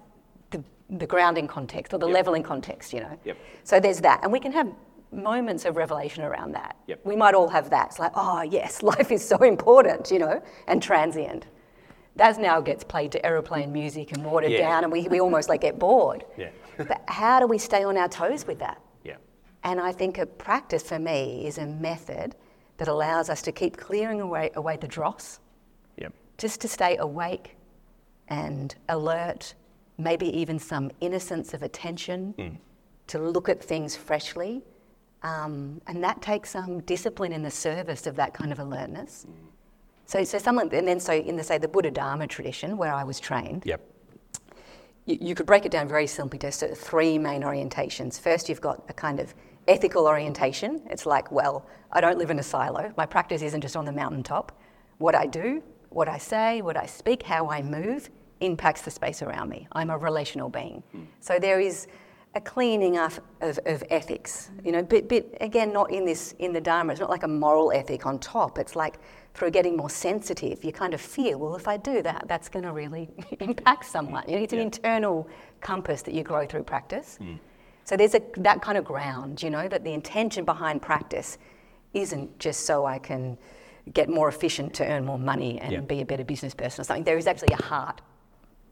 the, 0.51 0.65
the 0.91 1.07
grounding 1.07 1.47
context 1.47 1.93
or 1.93 1.99
the 1.99 2.07
yep. 2.07 2.15
leveling 2.15 2.43
context, 2.43 2.93
you 2.93 3.01
know. 3.01 3.19
Yep. 3.25 3.37
So 3.65 3.79
there's 3.79 4.01
that. 4.01 4.21
And 4.23 4.33
we 4.33 4.41
can 4.41 4.53
have 4.53 4.73
moments 5.13 5.67
of 5.67 5.77
revelation 5.77 6.25
around 6.25 6.53
that. 6.53 6.77
Yep. 6.87 7.01
We 7.05 7.17
might 7.17 7.35
all 7.35 7.49
have 7.49 7.69
that. 7.71 7.89
It's 7.89 7.99
like, 7.99 8.13
oh, 8.15 8.43
yes, 8.43 8.83
life 8.95 9.13
is 9.13 9.27
so 9.27 9.37
important, 9.39 10.11
you 10.11 10.19
know, 10.19 10.43
and 10.67 10.83
transient 10.83 11.47
that 12.17 12.39
now 12.39 12.61
gets 12.61 12.85
played 12.85 13.13
to 13.13 13.25
aeroplane 13.25 13.73
music 13.73 14.13
and 14.13 14.25
watered 14.25 14.53
yeah. 14.53 14.59
down, 14.59 14.85
and 14.85 14.93
we, 14.93 15.09
we 15.09 15.21
almost 15.21 15.49
like 15.49 15.61
get 15.61 15.79
bored. 15.79 16.25
Yeah. 16.37 16.51
but 16.77 17.03
how 17.07 17.41
do 17.41 17.47
we 17.47 17.59
stay 17.59 17.85
on 17.85 17.97
our 17.97 18.09
toes 18.09 18.47
with 18.47 18.59
that? 18.59 18.81
Yeah. 19.05 19.17
And 19.65 19.81
I 19.81 19.93
think 19.93 20.19
a 20.19 20.27
practice 20.27 20.83
for 20.83 20.99
me 20.99 21.47
is 21.47 21.59
a 21.59 21.67
method 21.67 22.35
that 22.77 22.89
allows 22.89 23.31
us 23.31 23.43
to 23.43 23.53
keep 23.53 23.77
clearing 23.77 24.21
away, 24.21 24.51
away 24.55 24.77
the 24.77 24.89
dross, 24.89 25.41
yeah. 25.97 26.09
just 26.37 26.61
to 26.63 26.69
stay 26.69 26.97
awake 26.99 27.57
and 28.29 28.75
alert, 28.89 29.55
maybe 29.99 30.27
even 30.37 30.59
some 30.59 30.91
innocence 31.01 31.55
of 31.55 31.63
attention, 31.63 32.35
mm. 32.39 32.57
to 33.07 33.19
look 33.19 33.49
at 33.49 33.63
things 33.63 33.97
freshly. 33.97 34.63
Um, 35.23 35.81
and 35.87 36.03
that 36.03 36.21
takes 36.21 36.51
some 36.51 36.81
discipline 36.81 37.33
in 37.33 37.43
the 37.43 37.51
service 37.51 38.07
of 38.07 38.17
that 38.17 38.35
kind 38.35 38.53
of 38.53 38.59
alertness. 38.59 39.27
Mm. 39.29 39.52
So, 40.07 40.25
so 40.25 40.39
someone, 40.39 40.69
and 40.73 40.87
then 40.87 41.01
so 41.01 41.13
in 41.13 41.37
the 41.37 41.45
say 41.45 41.59
the 41.59 41.69
Buddha 41.69 41.91
Dharma 41.91 42.27
tradition 42.27 42.77
where 42.77 42.93
I 42.93 43.05
was 43.05 43.21
trained. 43.21 43.65
Yep. 43.65 43.81
You, 45.07 45.19
you 45.21 45.35
could 45.35 45.47
break 45.47 45.65
it 45.65 45.73
down 45.73 45.89
very 45.89 46.07
simply 46.07 46.39
to 46.41 46.53
sort 46.53 46.73
of 46.73 46.79
three 46.79 47.19
main 47.19 47.43
orientations. 47.43 48.21
First, 48.21 48.49
you've 48.49 48.61
got 48.61 48.85
a 48.89 48.93
kind 48.93 49.21
of 49.21 49.35
ethical 49.69 50.07
orientation. 50.07 50.83
It's 50.91 51.07
like, 51.07 51.31
well, 51.33 51.67
I 51.93 52.01
don't 52.01 52.19
live 52.19 52.31
in 52.31 52.39
a 52.39 52.43
silo. 52.43 52.93
My 52.97 53.07
practice 53.07 53.43
isn't 53.43 53.61
just 53.61 53.77
on 53.77 53.85
the 53.85 53.93
mountaintop. 53.93 54.53
What 54.99 55.15
I 55.15 55.27
do, 55.27 55.63
what 55.89 56.09
I 56.09 56.19
say, 56.19 56.63
what 56.63 56.77
I 56.77 56.87
speak, 56.87 57.23
how 57.23 57.51
I 57.51 57.63
move 57.63 58.11
impacts 58.41 58.83
the 58.83 58.91
space 58.91 59.23
around 59.23 59.49
me. 59.49 59.69
I'm 59.73 59.91
a 59.91 59.99
relational 59.99 60.49
being. 60.49 60.83
Mm. 60.95 61.07
So 61.21 61.39
there 61.39 61.61
is 61.61 61.87
a 62.35 62.41
cleaning 62.41 62.97
up 62.97 63.13
of, 63.43 63.59
of 63.67 63.85
ethics, 63.91 64.51
you 64.65 64.73
know, 64.73 64.83
but, 64.83 65.09
but 65.09 65.27
again, 65.41 65.73
not 65.73 65.93
in 65.93 66.07
this, 66.07 66.35
in 66.39 66.53
the 66.53 66.61
Dharma, 66.61 66.93
it's 66.93 67.01
not 67.01 67.11
like 67.11 67.25
a 67.25 67.29
moral 67.29 67.73
ethic 67.73 68.07
on 68.07 68.19
top. 68.19 68.59
It's 68.59 68.75
like 68.75 68.97
through 69.35 69.51
getting 69.51 69.77
more 69.77 69.91
sensitive, 69.91 70.65
you 70.65 70.73
kind 70.73 70.95
of 70.95 71.01
feel, 71.01 71.39
well, 71.39 71.57
if 71.57 71.69
I 71.69 71.77
do 71.77 72.01
that, 72.03 72.25
that's 72.29 72.49
going 72.49 72.65
to 72.65 72.73
really 72.73 73.11
impact 73.41 73.85
someone. 73.85 74.25
You 74.27 74.37
know, 74.37 74.43
it's 74.43 74.53
an 74.55 74.61
internal 74.61 75.29
compass 75.61 76.01
that 76.03 76.15
you 76.15 76.23
grow 76.23 76.47
through 76.47 76.63
practice. 76.63 77.19
Mm. 77.21 77.39
So 77.85 77.97
there's 77.97 78.15
a, 78.15 78.23
that 78.39 78.63
kind 78.63 78.79
of 78.79 78.85
ground, 78.85 79.43
you 79.43 79.51
know, 79.51 79.69
that 79.69 79.85
the 79.85 79.93
intention 79.93 80.45
behind 80.45 80.81
practice 80.81 81.37
isn't 81.93 82.39
just 82.39 82.65
so 82.65 82.87
I 82.87 82.99
can 82.99 83.37
get 83.93 84.09
more 84.09 84.29
efficient 84.29 84.73
to 84.75 84.87
earn 84.87 85.05
more 85.05 85.19
money 85.19 85.59
and 85.61 85.73
yeah. 85.73 85.81
be 85.81 86.01
a 86.01 86.05
better 86.05 86.25
business 86.25 86.55
person 86.55 86.81
or 86.81 86.85
something. 86.85 87.05
There 87.05 87.19
is 87.19 87.27
actually 87.27 87.55
a 87.59 87.63
heart 87.63 88.01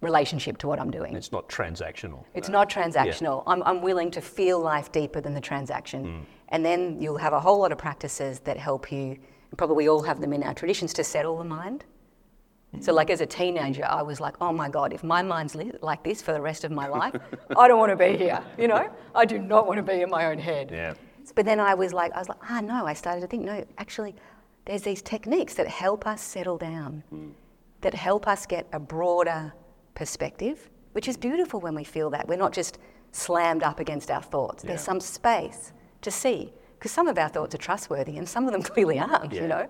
relationship 0.01 0.57
to 0.59 0.67
what 0.67 0.81
I'm 0.81 0.91
doing. 0.91 1.15
It's 1.15 1.33
not 1.33 1.49
transactional. 1.49 2.25
It's 2.35 2.49
no. 2.49 2.59
not 2.59 2.71
transactional. 2.71 3.45
Yeah. 3.47 3.53
I'm, 3.53 3.63
I'm 3.65 3.83
willing 3.83 4.11
to 4.13 4.21
feel 4.21 4.59
life 4.59 4.91
deeper 4.93 5.21
than 5.21 5.35
the 5.35 5.41
transaction. 5.41 6.05
Mm. 6.05 6.25
And 6.49 6.65
then 6.65 7.01
you'll 7.01 7.19
have 7.19 7.33
a 7.33 7.41
whole 7.41 7.59
lot 7.59 7.73
of 7.73 7.79
practices 7.79 8.41
that 8.41 8.57
help 8.57 8.91
you, 8.91 9.19
probably 9.57 9.77
we 9.77 9.89
all 9.89 10.03
have 10.03 10.21
them 10.21 10.33
in 10.33 10.43
our 10.43 10.55
traditions, 10.55 10.93
to 10.95 11.05
settle 11.05 11.37
the 11.39 11.45
mind. 11.45 11.85
Mm. 12.75 12.83
So, 12.83 12.93
like 12.93 13.11
as 13.11 13.21
a 13.21 13.27
teenager, 13.27 13.85
I 13.85 14.03
was 14.03 14.21
like, 14.21 14.37
oh 14.41 14.53
my 14.53 14.69
God, 14.69 14.93
if 14.93 15.05
my 15.05 15.23
mind's 15.23 15.55
li- 15.55 15.73
like 15.83 16.03
this 16.03 16.23
for 16.23 16.33
the 16.33 16.41
rest 16.41 16.65
of 16.65 16.73
my 16.73 16.87
life, 16.89 17.15
I 17.57 17.69
don't 17.69 17.79
want 17.79 17.91
to 17.91 17.97
be 17.97 18.17
here. 18.17 18.43
You 18.59 18.69
know, 18.69 18.89
I 19.15 19.25
do 19.25 19.39
not 19.39 19.67
want 19.67 19.77
to 19.79 19.83
be 19.83 20.01
in 20.01 20.11
my 20.11 20.27
own 20.27 20.39
head. 20.39 20.71
Yeah. 20.73 20.95
But 21.35 21.45
then 21.45 21.61
I 21.61 21.75
was 21.75 21.93
like, 21.93 22.13
I 22.13 22.19
was 22.19 22.29
like, 22.29 22.39
ah, 22.49 22.61
no, 22.61 22.87
I 22.87 22.95
started 22.95 23.21
to 23.21 23.27
think, 23.27 23.45
no, 23.45 23.65
actually, 23.79 24.17
there's 24.65 24.83
these 24.83 25.03
techniques 25.03 25.55
that 25.55 25.69
help 25.69 26.07
us 26.07 26.23
settle 26.23 26.59
down, 26.59 27.05
mm. 27.13 27.33
that 27.83 27.95
help 27.95 28.27
us 28.27 28.47
get 28.47 28.67
a 28.73 28.81
broader 28.81 29.53
perspective, 29.94 30.70
which 30.92 31.09
is 31.09 31.16
beautiful 31.16 31.61
when 31.61 31.74
we 31.74 31.85
feel 31.85 32.11
that. 32.11 32.29
We're 32.29 32.37
not 32.37 32.53
just 32.53 32.79
slammed 33.12 33.62
up 33.62 33.81
against 33.81 34.11
our 34.11 34.22
thoughts. 34.22 34.64
Yeah. 34.64 34.68
There's 34.68 34.83
some 34.83 35.00
space 35.00 35.72
to 36.03 36.11
see, 36.11 36.53
because 36.79 36.92
some 36.92 37.09
of 37.09 37.18
our 37.18 37.29
thoughts 37.29 37.55
are 37.55 37.59
trustworthy 37.59 38.16
and 38.16 38.29
some 38.29 38.46
of 38.46 38.53
them 38.53 38.62
clearly 38.72 38.98
aren't, 38.98 39.33
yeah. 39.33 39.42
you 39.42 39.48
know? 39.48 39.68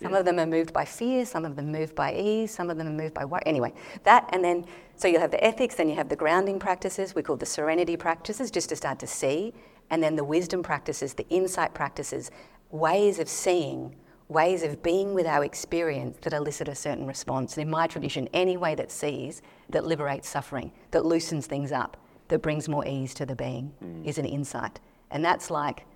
Some 0.00 0.12
yeah. 0.12 0.18
of 0.18 0.24
them 0.24 0.38
are 0.38 0.46
moved 0.46 0.72
by 0.72 0.84
fear, 0.84 1.26
some 1.26 1.44
of 1.44 1.56
them 1.56 1.72
moved 1.72 1.96
by 1.96 2.14
ease, 2.14 2.52
some 2.52 2.70
of 2.70 2.78
them 2.78 2.86
are 2.86 2.92
moved 2.92 3.14
by 3.14 3.24
what? 3.24 3.42
Anyway, 3.46 3.72
that 4.04 4.28
and 4.32 4.44
then, 4.44 4.64
so 4.94 5.08
you'll 5.08 5.20
have 5.20 5.32
the 5.32 5.42
ethics, 5.42 5.74
then 5.74 5.88
you 5.88 5.96
have 5.96 6.08
the 6.08 6.16
grounding 6.16 6.60
practices, 6.60 7.16
we 7.16 7.22
call 7.22 7.36
the 7.36 7.46
serenity 7.46 7.96
practices, 7.96 8.52
just 8.52 8.68
to 8.68 8.76
start 8.76 9.00
to 9.00 9.08
see, 9.08 9.52
and 9.90 10.00
then 10.00 10.14
the 10.14 10.22
wisdom 10.22 10.62
practices, 10.62 11.14
the 11.14 11.28
insight 11.30 11.74
practices, 11.74 12.30
ways 12.70 13.18
of 13.18 13.28
seeing 13.28 13.96
ways 14.28 14.62
of 14.62 14.82
being 14.82 15.14
with 15.14 15.26
our 15.26 15.44
experience 15.44 16.18
that 16.20 16.32
elicit 16.32 16.68
a 16.68 16.74
certain 16.74 17.06
response. 17.06 17.56
And 17.56 17.62
in 17.62 17.70
my 17.70 17.86
tradition, 17.86 18.28
any 18.32 18.56
way 18.56 18.74
that 18.74 18.90
sees, 18.90 19.42
that 19.70 19.86
liberates 19.86 20.28
suffering, 20.28 20.70
that 20.90 21.04
loosens 21.04 21.46
things 21.46 21.72
up, 21.72 21.96
that 22.28 22.40
brings 22.40 22.68
more 22.68 22.86
ease 22.86 23.14
to 23.14 23.26
the 23.26 23.34
being 23.34 23.72
mm. 23.82 24.06
is 24.06 24.18
an 24.18 24.26
insight. 24.26 24.80
And 25.10 25.24
that's 25.24 25.50
like, 25.50 25.86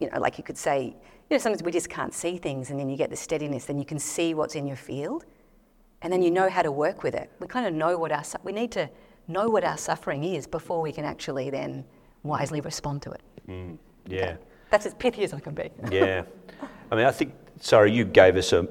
you 0.00 0.10
know, 0.10 0.18
like 0.18 0.38
you 0.38 0.44
could 0.44 0.58
say, 0.58 0.86
you 0.86 1.36
know, 1.36 1.38
sometimes 1.38 1.62
we 1.62 1.70
just 1.70 1.88
can't 1.88 2.12
see 2.12 2.36
things 2.36 2.70
and 2.70 2.80
then 2.80 2.88
you 2.88 2.96
get 2.96 3.10
the 3.10 3.16
steadiness, 3.16 3.66
then 3.66 3.78
you 3.78 3.84
can 3.84 3.98
see 3.98 4.34
what's 4.34 4.56
in 4.56 4.66
your 4.66 4.76
field 4.76 5.24
and 6.02 6.12
then 6.12 6.22
you 6.22 6.30
know 6.30 6.48
how 6.48 6.62
to 6.62 6.72
work 6.72 7.04
with 7.04 7.14
it. 7.14 7.30
We 7.38 7.46
kind 7.46 7.66
of 7.66 7.74
know 7.74 7.96
what 7.96 8.10
our, 8.10 8.24
we 8.42 8.52
need 8.52 8.72
to 8.72 8.90
know 9.28 9.48
what 9.48 9.62
our 9.62 9.76
suffering 9.76 10.24
is 10.24 10.46
before 10.46 10.80
we 10.80 10.90
can 10.90 11.04
actually 11.04 11.50
then 11.50 11.84
wisely 12.24 12.60
respond 12.60 13.02
to 13.02 13.10
it. 13.12 13.22
Mm. 13.48 13.78
Yeah. 14.06 14.22
Okay. 14.22 14.36
That's 14.70 14.86
as 14.86 14.94
pithy 14.94 15.22
as 15.22 15.32
I 15.32 15.40
can 15.40 15.54
be. 15.54 15.70
yeah. 15.90 16.22
I 16.90 16.96
mean, 16.96 17.06
I 17.06 17.10
think 17.10 17.32
sorry, 17.60 17.92
you 17.92 18.04
gave 18.04 18.36
us 18.36 18.52
a, 18.52 18.66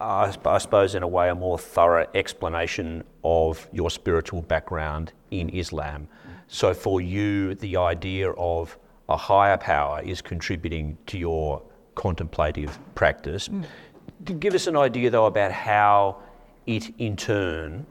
I 0.00 0.30
suppose, 0.30 0.94
in 0.94 1.02
a 1.02 1.08
way, 1.08 1.28
a 1.28 1.34
more 1.34 1.58
thorough 1.58 2.06
explanation 2.14 3.04
of 3.24 3.68
your 3.72 3.90
spiritual 3.90 4.42
background 4.42 5.12
in 5.30 5.48
Islam. 5.50 6.08
So, 6.46 6.72
for 6.72 7.00
you, 7.00 7.54
the 7.56 7.76
idea 7.76 8.30
of 8.30 8.78
a 9.08 9.16
higher 9.16 9.56
power 9.56 10.00
is 10.02 10.22
contributing 10.22 10.96
to 11.06 11.18
your 11.18 11.62
contemplative 11.94 12.78
practice. 12.94 13.48
Mm. 13.48 14.40
Give 14.40 14.54
us 14.54 14.66
an 14.66 14.76
idea, 14.76 15.10
though, 15.10 15.26
about 15.26 15.52
how 15.52 16.22
it 16.66 16.94
in 16.98 17.16
turn 17.16 17.86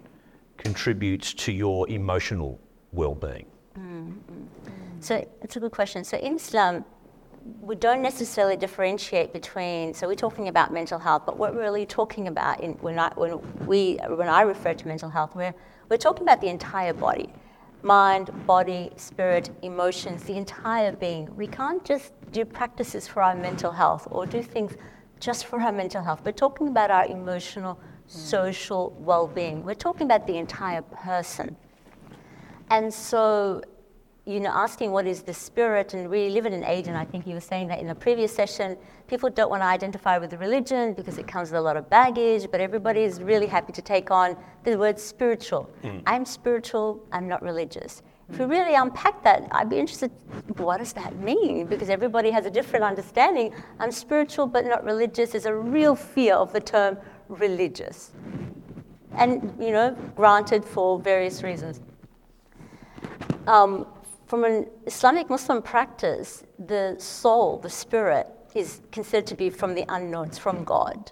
contributes 0.57 1.33
to 1.33 1.51
your 1.51 1.87
emotional 1.89 2.59
well 2.91 3.15
being. 3.15 3.45
Mm-hmm. 3.77 4.11
So, 5.01 5.27
it's 5.41 5.55
a 5.55 5.59
good 5.59 5.71
question. 5.71 6.03
So, 6.03 6.17
in 6.17 6.35
Islam, 6.35 6.85
we 7.61 7.75
don't 7.75 8.01
necessarily 8.01 8.57
differentiate 8.57 9.33
between, 9.33 9.93
so 9.93 10.07
we're 10.07 10.15
talking 10.15 10.47
about 10.47 10.71
mental 10.71 10.99
health, 10.99 11.23
but 11.25 11.37
what 11.37 11.53
we're 11.53 11.61
really 11.61 11.85
talking 11.85 12.27
about 12.27 12.61
in, 12.61 12.73
when, 12.73 12.99
I, 12.99 13.11
when, 13.15 13.39
we, 13.65 13.97
when 14.07 14.27
I 14.27 14.41
refer 14.41 14.73
to 14.73 14.87
mental 14.87 15.09
health, 15.09 15.35
we're, 15.35 15.53
we're 15.89 15.97
talking 15.97 16.23
about 16.23 16.41
the 16.41 16.47
entire 16.47 16.93
body 16.93 17.29
mind, 17.83 18.31
body, 18.45 18.91
spirit, 18.95 19.49
emotions, 19.61 20.23
the 20.23 20.35
entire 20.35 20.91
being. 20.91 21.33
We 21.35 21.47
can't 21.47 21.83
just 21.85 22.11
do 22.31 22.43
practices 22.43 23.07
for 23.07 23.21
our 23.21 23.35
mental 23.35 23.71
health 23.71 24.07
or 24.11 24.25
do 24.25 24.41
things 24.41 24.73
just 25.19 25.45
for 25.45 25.61
our 25.61 25.71
mental 25.71 26.03
health. 26.03 26.21
We're 26.25 26.31
talking 26.31 26.67
about 26.67 26.91
our 26.91 27.05
emotional, 27.05 27.75
hmm. 27.75 27.79
social 28.07 28.95
well 28.99 29.27
being. 29.27 29.63
We're 29.63 29.75
talking 29.75 30.05
about 30.07 30.27
the 30.27 30.37
entire 30.37 30.81
person. 30.81 31.55
And 32.69 32.93
so 32.93 33.61
you 34.27 34.41
know, 34.41 34.49
asking 34.49 34.91
what 34.91 35.07
is 35.07 35.21
the 35.21 35.33
spirit, 35.33 35.93
and 35.93 36.09
we 36.09 36.27
live 36.29 36.45
in 36.45 36.51
an 36.51 36.65
age, 36.65 36.87
and 36.87 36.97
I 36.97 37.05
think 37.05 37.25
you 37.25 37.33
were 37.33 37.39
saying 37.39 37.69
that 37.69 37.79
in 37.79 37.89
a 37.89 37.95
previous 37.95 38.35
session, 38.35 38.75
people 39.07 39.29
don't 39.29 39.49
want 39.49 39.61
to 39.61 39.65
identify 39.67 40.17
with 40.17 40.31
the 40.31 40.37
religion 40.37 40.93
because 40.93 41.17
it 41.17 41.25
comes 41.25 41.49
with 41.49 41.59
a 41.59 41.61
lot 41.61 41.77
of 41.77 41.89
baggage, 41.89 42.51
but 42.51 42.59
everybody 42.59 43.03
is 43.03 43.23
really 43.23 43.47
happy 43.47 43.71
to 43.71 43.81
take 43.81 44.11
on 44.11 44.35
the 44.65 44.77
word 44.77 44.99
spiritual. 44.99 45.71
Mm. 45.81 46.03
I'm 46.05 46.25
spiritual, 46.25 47.01
I'm 47.13 47.29
not 47.29 47.41
religious. 47.41 48.01
If 48.29 48.39
we 48.39 48.45
really 48.45 48.75
unpack 48.75 49.23
that, 49.23 49.47
I'd 49.51 49.69
be 49.69 49.79
interested, 49.79 50.11
what 50.57 50.79
does 50.79 50.91
that 50.91 51.15
mean? 51.19 51.65
Because 51.65 51.89
everybody 51.89 52.29
has 52.29 52.45
a 52.45 52.51
different 52.51 52.83
understanding. 52.83 53.53
I'm 53.79 53.93
spiritual 53.93 54.45
but 54.45 54.65
not 54.65 54.83
religious 54.83 55.35
is 55.35 55.45
a 55.45 55.55
real 55.55 55.95
fear 55.95 56.33
of 56.35 56.51
the 56.51 56.59
term 56.59 56.97
religious. 57.29 58.11
And, 59.13 59.55
you 59.57 59.71
know, 59.71 59.95
granted 60.17 60.65
for 60.65 60.99
various 60.99 61.43
reasons. 61.43 61.79
Um, 63.47 63.87
from 64.27 64.43
an 64.43 64.67
Islamic 64.85 65.29
Muslim 65.29 65.61
practice, 65.61 66.43
the 66.59 66.95
soul, 66.99 67.59
the 67.59 67.69
spirit, 67.69 68.27
is 68.53 68.81
considered 68.91 69.25
to 69.27 69.35
be 69.35 69.49
from 69.49 69.73
the 69.73 69.85
unknown, 69.87 70.27
it's 70.27 70.37
from 70.37 70.65
God. 70.65 71.11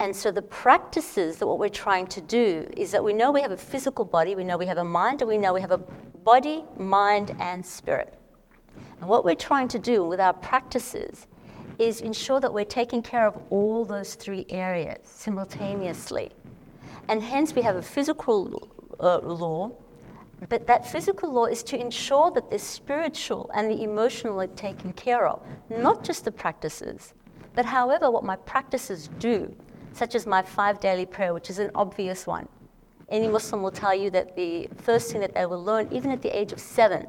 And 0.00 0.14
so 0.14 0.32
the 0.32 0.42
practices 0.42 1.36
that 1.36 1.46
what 1.46 1.60
we're 1.60 1.68
trying 1.68 2.08
to 2.08 2.20
do 2.20 2.68
is 2.76 2.90
that 2.90 3.04
we 3.04 3.12
know 3.12 3.30
we 3.30 3.42
have 3.42 3.52
a 3.52 3.56
physical 3.56 4.04
body, 4.04 4.34
we 4.34 4.42
know 4.42 4.56
we 4.56 4.66
have 4.66 4.78
a 4.78 4.84
mind, 4.84 5.22
and 5.22 5.28
we 5.28 5.38
know 5.38 5.54
we 5.54 5.60
have 5.60 5.70
a 5.70 5.78
body, 5.78 6.64
mind, 6.76 7.36
and 7.38 7.64
spirit. 7.64 8.14
And 9.00 9.08
what 9.08 9.24
we're 9.24 9.36
trying 9.36 9.68
to 9.68 9.78
do 9.78 10.04
with 10.04 10.18
our 10.18 10.32
practices 10.32 11.28
is 11.78 12.00
ensure 12.00 12.40
that 12.40 12.52
we're 12.52 12.64
taking 12.64 13.02
care 13.02 13.26
of 13.26 13.40
all 13.50 13.84
those 13.84 14.14
three 14.14 14.46
areas 14.48 14.98
simultaneously. 15.04 16.32
And 17.08 17.22
hence 17.22 17.54
we 17.54 17.62
have 17.62 17.76
a 17.76 17.82
physical 17.82 18.68
uh, 18.98 19.18
law, 19.18 19.70
but 20.48 20.66
that 20.66 20.90
physical 20.90 21.32
law 21.32 21.46
is 21.46 21.62
to 21.64 21.78
ensure 21.78 22.30
that 22.32 22.50
the 22.50 22.58
spiritual 22.58 23.50
and 23.54 23.70
the 23.70 23.82
emotional 23.82 24.40
are 24.40 24.46
taken 24.48 24.92
care 24.94 25.26
of, 25.26 25.40
not 25.70 26.02
just 26.02 26.24
the 26.24 26.32
practices. 26.32 27.14
But 27.54 27.64
however, 27.64 28.10
what 28.10 28.24
my 28.24 28.36
practices 28.36 29.08
do, 29.18 29.54
such 29.92 30.14
as 30.14 30.26
my 30.26 30.42
five 30.42 30.80
daily 30.80 31.06
prayer, 31.06 31.34
which 31.34 31.50
is 31.50 31.58
an 31.58 31.70
obvious 31.74 32.26
one. 32.26 32.48
Any 33.08 33.28
Muslim 33.28 33.62
will 33.62 33.70
tell 33.70 33.94
you 33.94 34.10
that 34.10 34.36
the 34.36 34.68
first 34.78 35.12
thing 35.12 35.20
that 35.20 35.34
they 35.34 35.44
will 35.44 35.62
learn, 35.62 35.88
even 35.92 36.10
at 36.10 36.22
the 36.22 36.36
age 36.36 36.52
of 36.52 36.60
seven, 36.60 37.06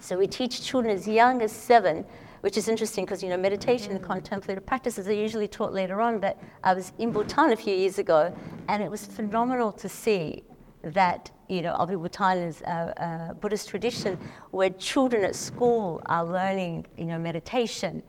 so 0.00 0.18
we 0.18 0.26
teach 0.26 0.62
children 0.62 0.94
as 0.94 1.06
young 1.06 1.42
as 1.42 1.52
seven, 1.52 2.04
which 2.40 2.56
is 2.56 2.68
interesting 2.68 3.04
because 3.04 3.22
you 3.22 3.28
know 3.28 3.36
meditation 3.36 3.92
and 3.92 4.02
contemplative 4.02 4.66
practices 4.66 5.06
are 5.08 5.14
usually 5.14 5.48
taught 5.48 5.72
later 5.72 6.00
on. 6.00 6.18
But 6.18 6.38
I 6.62 6.74
was 6.74 6.92
in 6.98 7.12
Bhutan 7.12 7.52
a 7.52 7.56
few 7.56 7.74
years 7.74 7.98
ago, 7.98 8.34
and 8.68 8.82
it 8.82 8.90
was 8.90 9.06
phenomenal 9.06 9.72
to 9.72 9.88
see 9.88 10.44
that 10.82 11.30
you 11.48 11.62
know, 11.62 11.74
Abhibhutan 11.78 12.46
is 12.46 12.60
a, 12.62 13.30
a, 13.30 13.34
Buddhist 13.34 13.68
tradition 13.68 14.18
where 14.50 14.70
children 14.70 15.24
at 15.24 15.36
school 15.36 16.00
are 16.06 16.24
learning, 16.24 16.86
you 16.96 17.04
know, 17.04 17.18
meditation. 17.18 18.02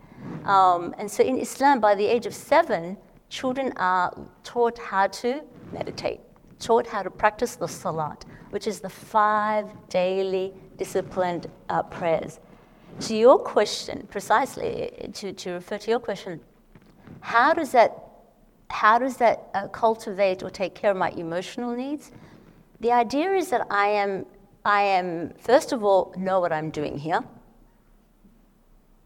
Um, 0.45 0.95
and 0.97 1.09
so 1.09 1.23
in 1.23 1.37
Islam, 1.37 1.79
by 1.79 1.95
the 1.95 2.05
age 2.05 2.25
of 2.25 2.33
seven, 2.33 2.97
children 3.29 3.73
are 3.77 4.15
taught 4.43 4.77
how 4.77 5.07
to 5.07 5.41
meditate, 5.71 6.21
taught 6.59 6.87
how 6.87 7.03
to 7.03 7.11
practice 7.11 7.55
the 7.55 7.67
salat, 7.67 8.25
which 8.51 8.67
is 8.67 8.79
the 8.79 8.89
five 8.89 9.67
daily 9.89 10.53
disciplined 10.77 11.47
uh, 11.69 11.83
prayers. 11.83 12.39
To 13.01 13.15
your 13.15 13.37
question, 13.37 14.07
precisely, 14.09 15.09
to, 15.13 15.33
to 15.33 15.51
refer 15.51 15.77
to 15.79 15.91
your 15.91 15.99
question, 15.99 16.39
how 17.19 17.53
does 17.53 17.71
that, 17.73 17.91
how 18.69 18.99
does 18.99 19.17
that 19.17 19.49
uh, 19.53 19.67
cultivate 19.67 20.43
or 20.43 20.49
take 20.49 20.75
care 20.75 20.91
of 20.91 20.97
my 20.97 21.09
emotional 21.11 21.75
needs? 21.75 22.11
The 22.79 22.91
idea 22.91 23.33
is 23.33 23.49
that 23.49 23.67
I 23.69 23.87
am, 23.87 24.25
I 24.65 24.81
am, 24.83 25.33
first 25.39 25.71
of 25.71 25.83
all, 25.83 26.13
know 26.17 26.39
what 26.39 26.51
I'm 26.51 26.69
doing 26.69 26.97
here. 26.97 27.21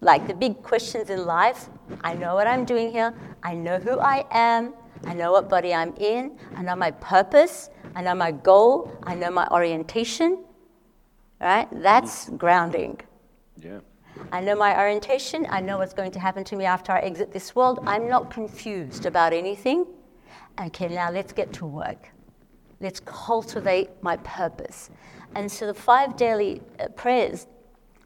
Like 0.02 0.28
the 0.28 0.34
big 0.34 0.64
questions 0.64 1.10
in 1.10 1.26
life, 1.26 1.70
I 2.02 2.14
know 2.14 2.36
what 2.36 2.48
I'm 2.48 2.66
doing 2.66 2.92
here. 2.92 3.14
I 3.44 3.54
know 3.54 3.78
who 3.80 4.00
I 4.00 4.26
am. 4.32 4.74
I 5.06 5.14
know 5.14 5.32
what 5.32 5.50
body 5.50 5.74
I'm 5.74 5.94
in. 5.98 6.38
I 6.56 6.62
know 6.62 6.76
my 6.76 6.92
purpose. 6.92 7.70
I 7.96 8.02
know 8.02 8.16
my 8.16 8.32
goal. 8.32 8.92
I 9.04 9.16
know 9.16 9.30
my 9.32 9.48
orientation. 9.50 10.44
right? 11.42 11.68
That's 11.72 12.30
grounding. 12.30 13.00
Yeah. 13.62 13.80
I 14.32 14.42
know 14.42 14.56
my 14.56 14.78
orientation. 14.78 15.48
I 15.50 15.62
know 15.62 15.78
what's 15.78 15.94
going 15.94 16.12
to 16.12 16.20
happen 16.20 16.44
to 16.46 16.56
me 16.56 16.66
after 16.66 16.92
I 16.92 17.00
exit 17.00 17.32
this 17.32 17.56
world. 17.56 17.80
I'm 17.86 18.10
not 18.10 18.32
confused 18.32 19.06
about 19.06 19.34
anything. 19.34 19.86
Okay, 20.60 20.90
now 20.90 21.10
let's 21.12 21.32
get 21.32 21.54
to 21.54 21.66
work. 21.66 22.10
Let's 22.82 23.00
cultivate 23.02 23.90
my 24.02 24.18
purpose. 24.18 24.90
And 25.36 25.52
so 25.52 25.68
the 25.68 25.74
five 25.74 26.16
daily 26.16 26.62
uh, 26.80 26.88
prayers, 26.90 27.48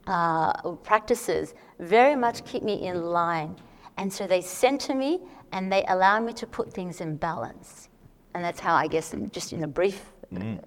uh, 0.07 0.71
practices, 0.83 1.53
very 1.79 2.15
much 2.15 2.43
keep 2.45 2.63
me 2.63 2.85
in 2.87 3.03
line. 3.03 3.55
And 3.97 4.11
so 4.11 4.25
they 4.27 4.41
center 4.41 4.95
me 4.95 5.21
and 5.51 5.71
they 5.71 5.83
allow 5.87 6.19
me 6.19 6.33
to 6.33 6.47
put 6.47 6.73
things 6.73 7.01
in 7.01 7.15
balance. 7.15 7.89
And 8.33 8.43
that's 8.43 8.59
how 8.59 8.73
I 8.75 8.87
guess, 8.87 9.13
just 9.31 9.53
in 9.53 9.63
a 9.63 9.67
brief, 9.67 10.09
Mm. 10.33 10.59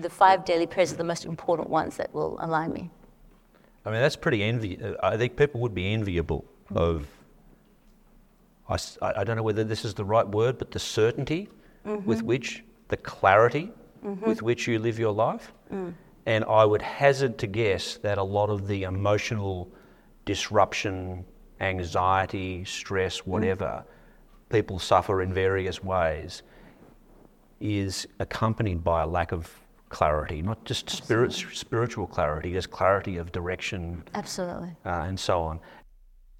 the 0.00 0.08
five 0.08 0.44
daily 0.44 0.66
prayers 0.66 0.92
are 0.92 0.96
the 0.96 1.02
most 1.02 1.24
important 1.24 1.68
ones 1.68 1.96
that 1.96 2.14
will 2.14 2.36
align 2.40 2.72
me. 2.72 2.90
I 3.84 3.90
mean, 3.90 4.00
that's 4.00 4.14
pretty 4.14 4.44
envy. 4.44 4.80
uh, 4.80 4.94
I 5.02 5.16
think 5.16 5.34
people 5.36 5.60
would 5.62 5.74
be 5.74 5.92
enviable 5.92 6.44
of. 6.74 7.06
I, 8.68 8.78
I 9.02 9.24
don't 9.24 9.36
know 9.36 9.42
whether 9.42 9.64
this 9.64 9.84
is 9.84 9.94
the 9.94 10.04
right 10.04 10.28
word, 10.28 10.58
but 10.58 10.70
the 10.70 10.78
certainty 10.78 11.48
with 12.04 12.22
which, 12.22 12.62
the 12.88 12.96
clarity 12.96 13.70
mm-hmm. 14.04 14.26
with 14.26 14.42
which 14.42 14.66
you 14.66 14.78
live 14.78 14.98
your 14.98 15.12
life. 15.12 15.52
Mm. 15.72 15.94
And 16.26 16.44
I 16.44 16.64
would 16.64 16.82
hazard 16.82 17.38
to 17.38 17.46
guess 17.46 17.96
that 17.98 18.18
a 18.18 18.22
lot 18.22 18.50
of 18.50 18.66
the 18.66 18.82
emotional 18.82 19.70
disruption, 20.24 21.24
anxiety, 21.60 22.64
stress, 22.64 23.20
mm. 23.20 23.26
whatever 23.26 23.84
people 24.50 24.78
suffer 24.78 25.22
in 25.22 25.32
various 25.32 25.82
ways 25.82 26.42
is 27.60 28.06
accompanied 28.20 28.84
by 28.84 29.02
a 29.02 29.06
lack 29.06 29.32
of 29.32 29.52
clarity, 29.88 30.42
not 30.42 30.64
just 30.64 30.88
spirit, 30.90 31.32
spiritual 31.32 32.06
clarity, 32.06 32.52
there's 32.52 32.66
clarity 32.66 33.16
of 33.16 33.32
direction 33.32 34.02
Absolutely. 34.14 34.76
uh, 34.84 35.04
and 35.06 35.18
so 35.18 35.42
on. 35.42 35.60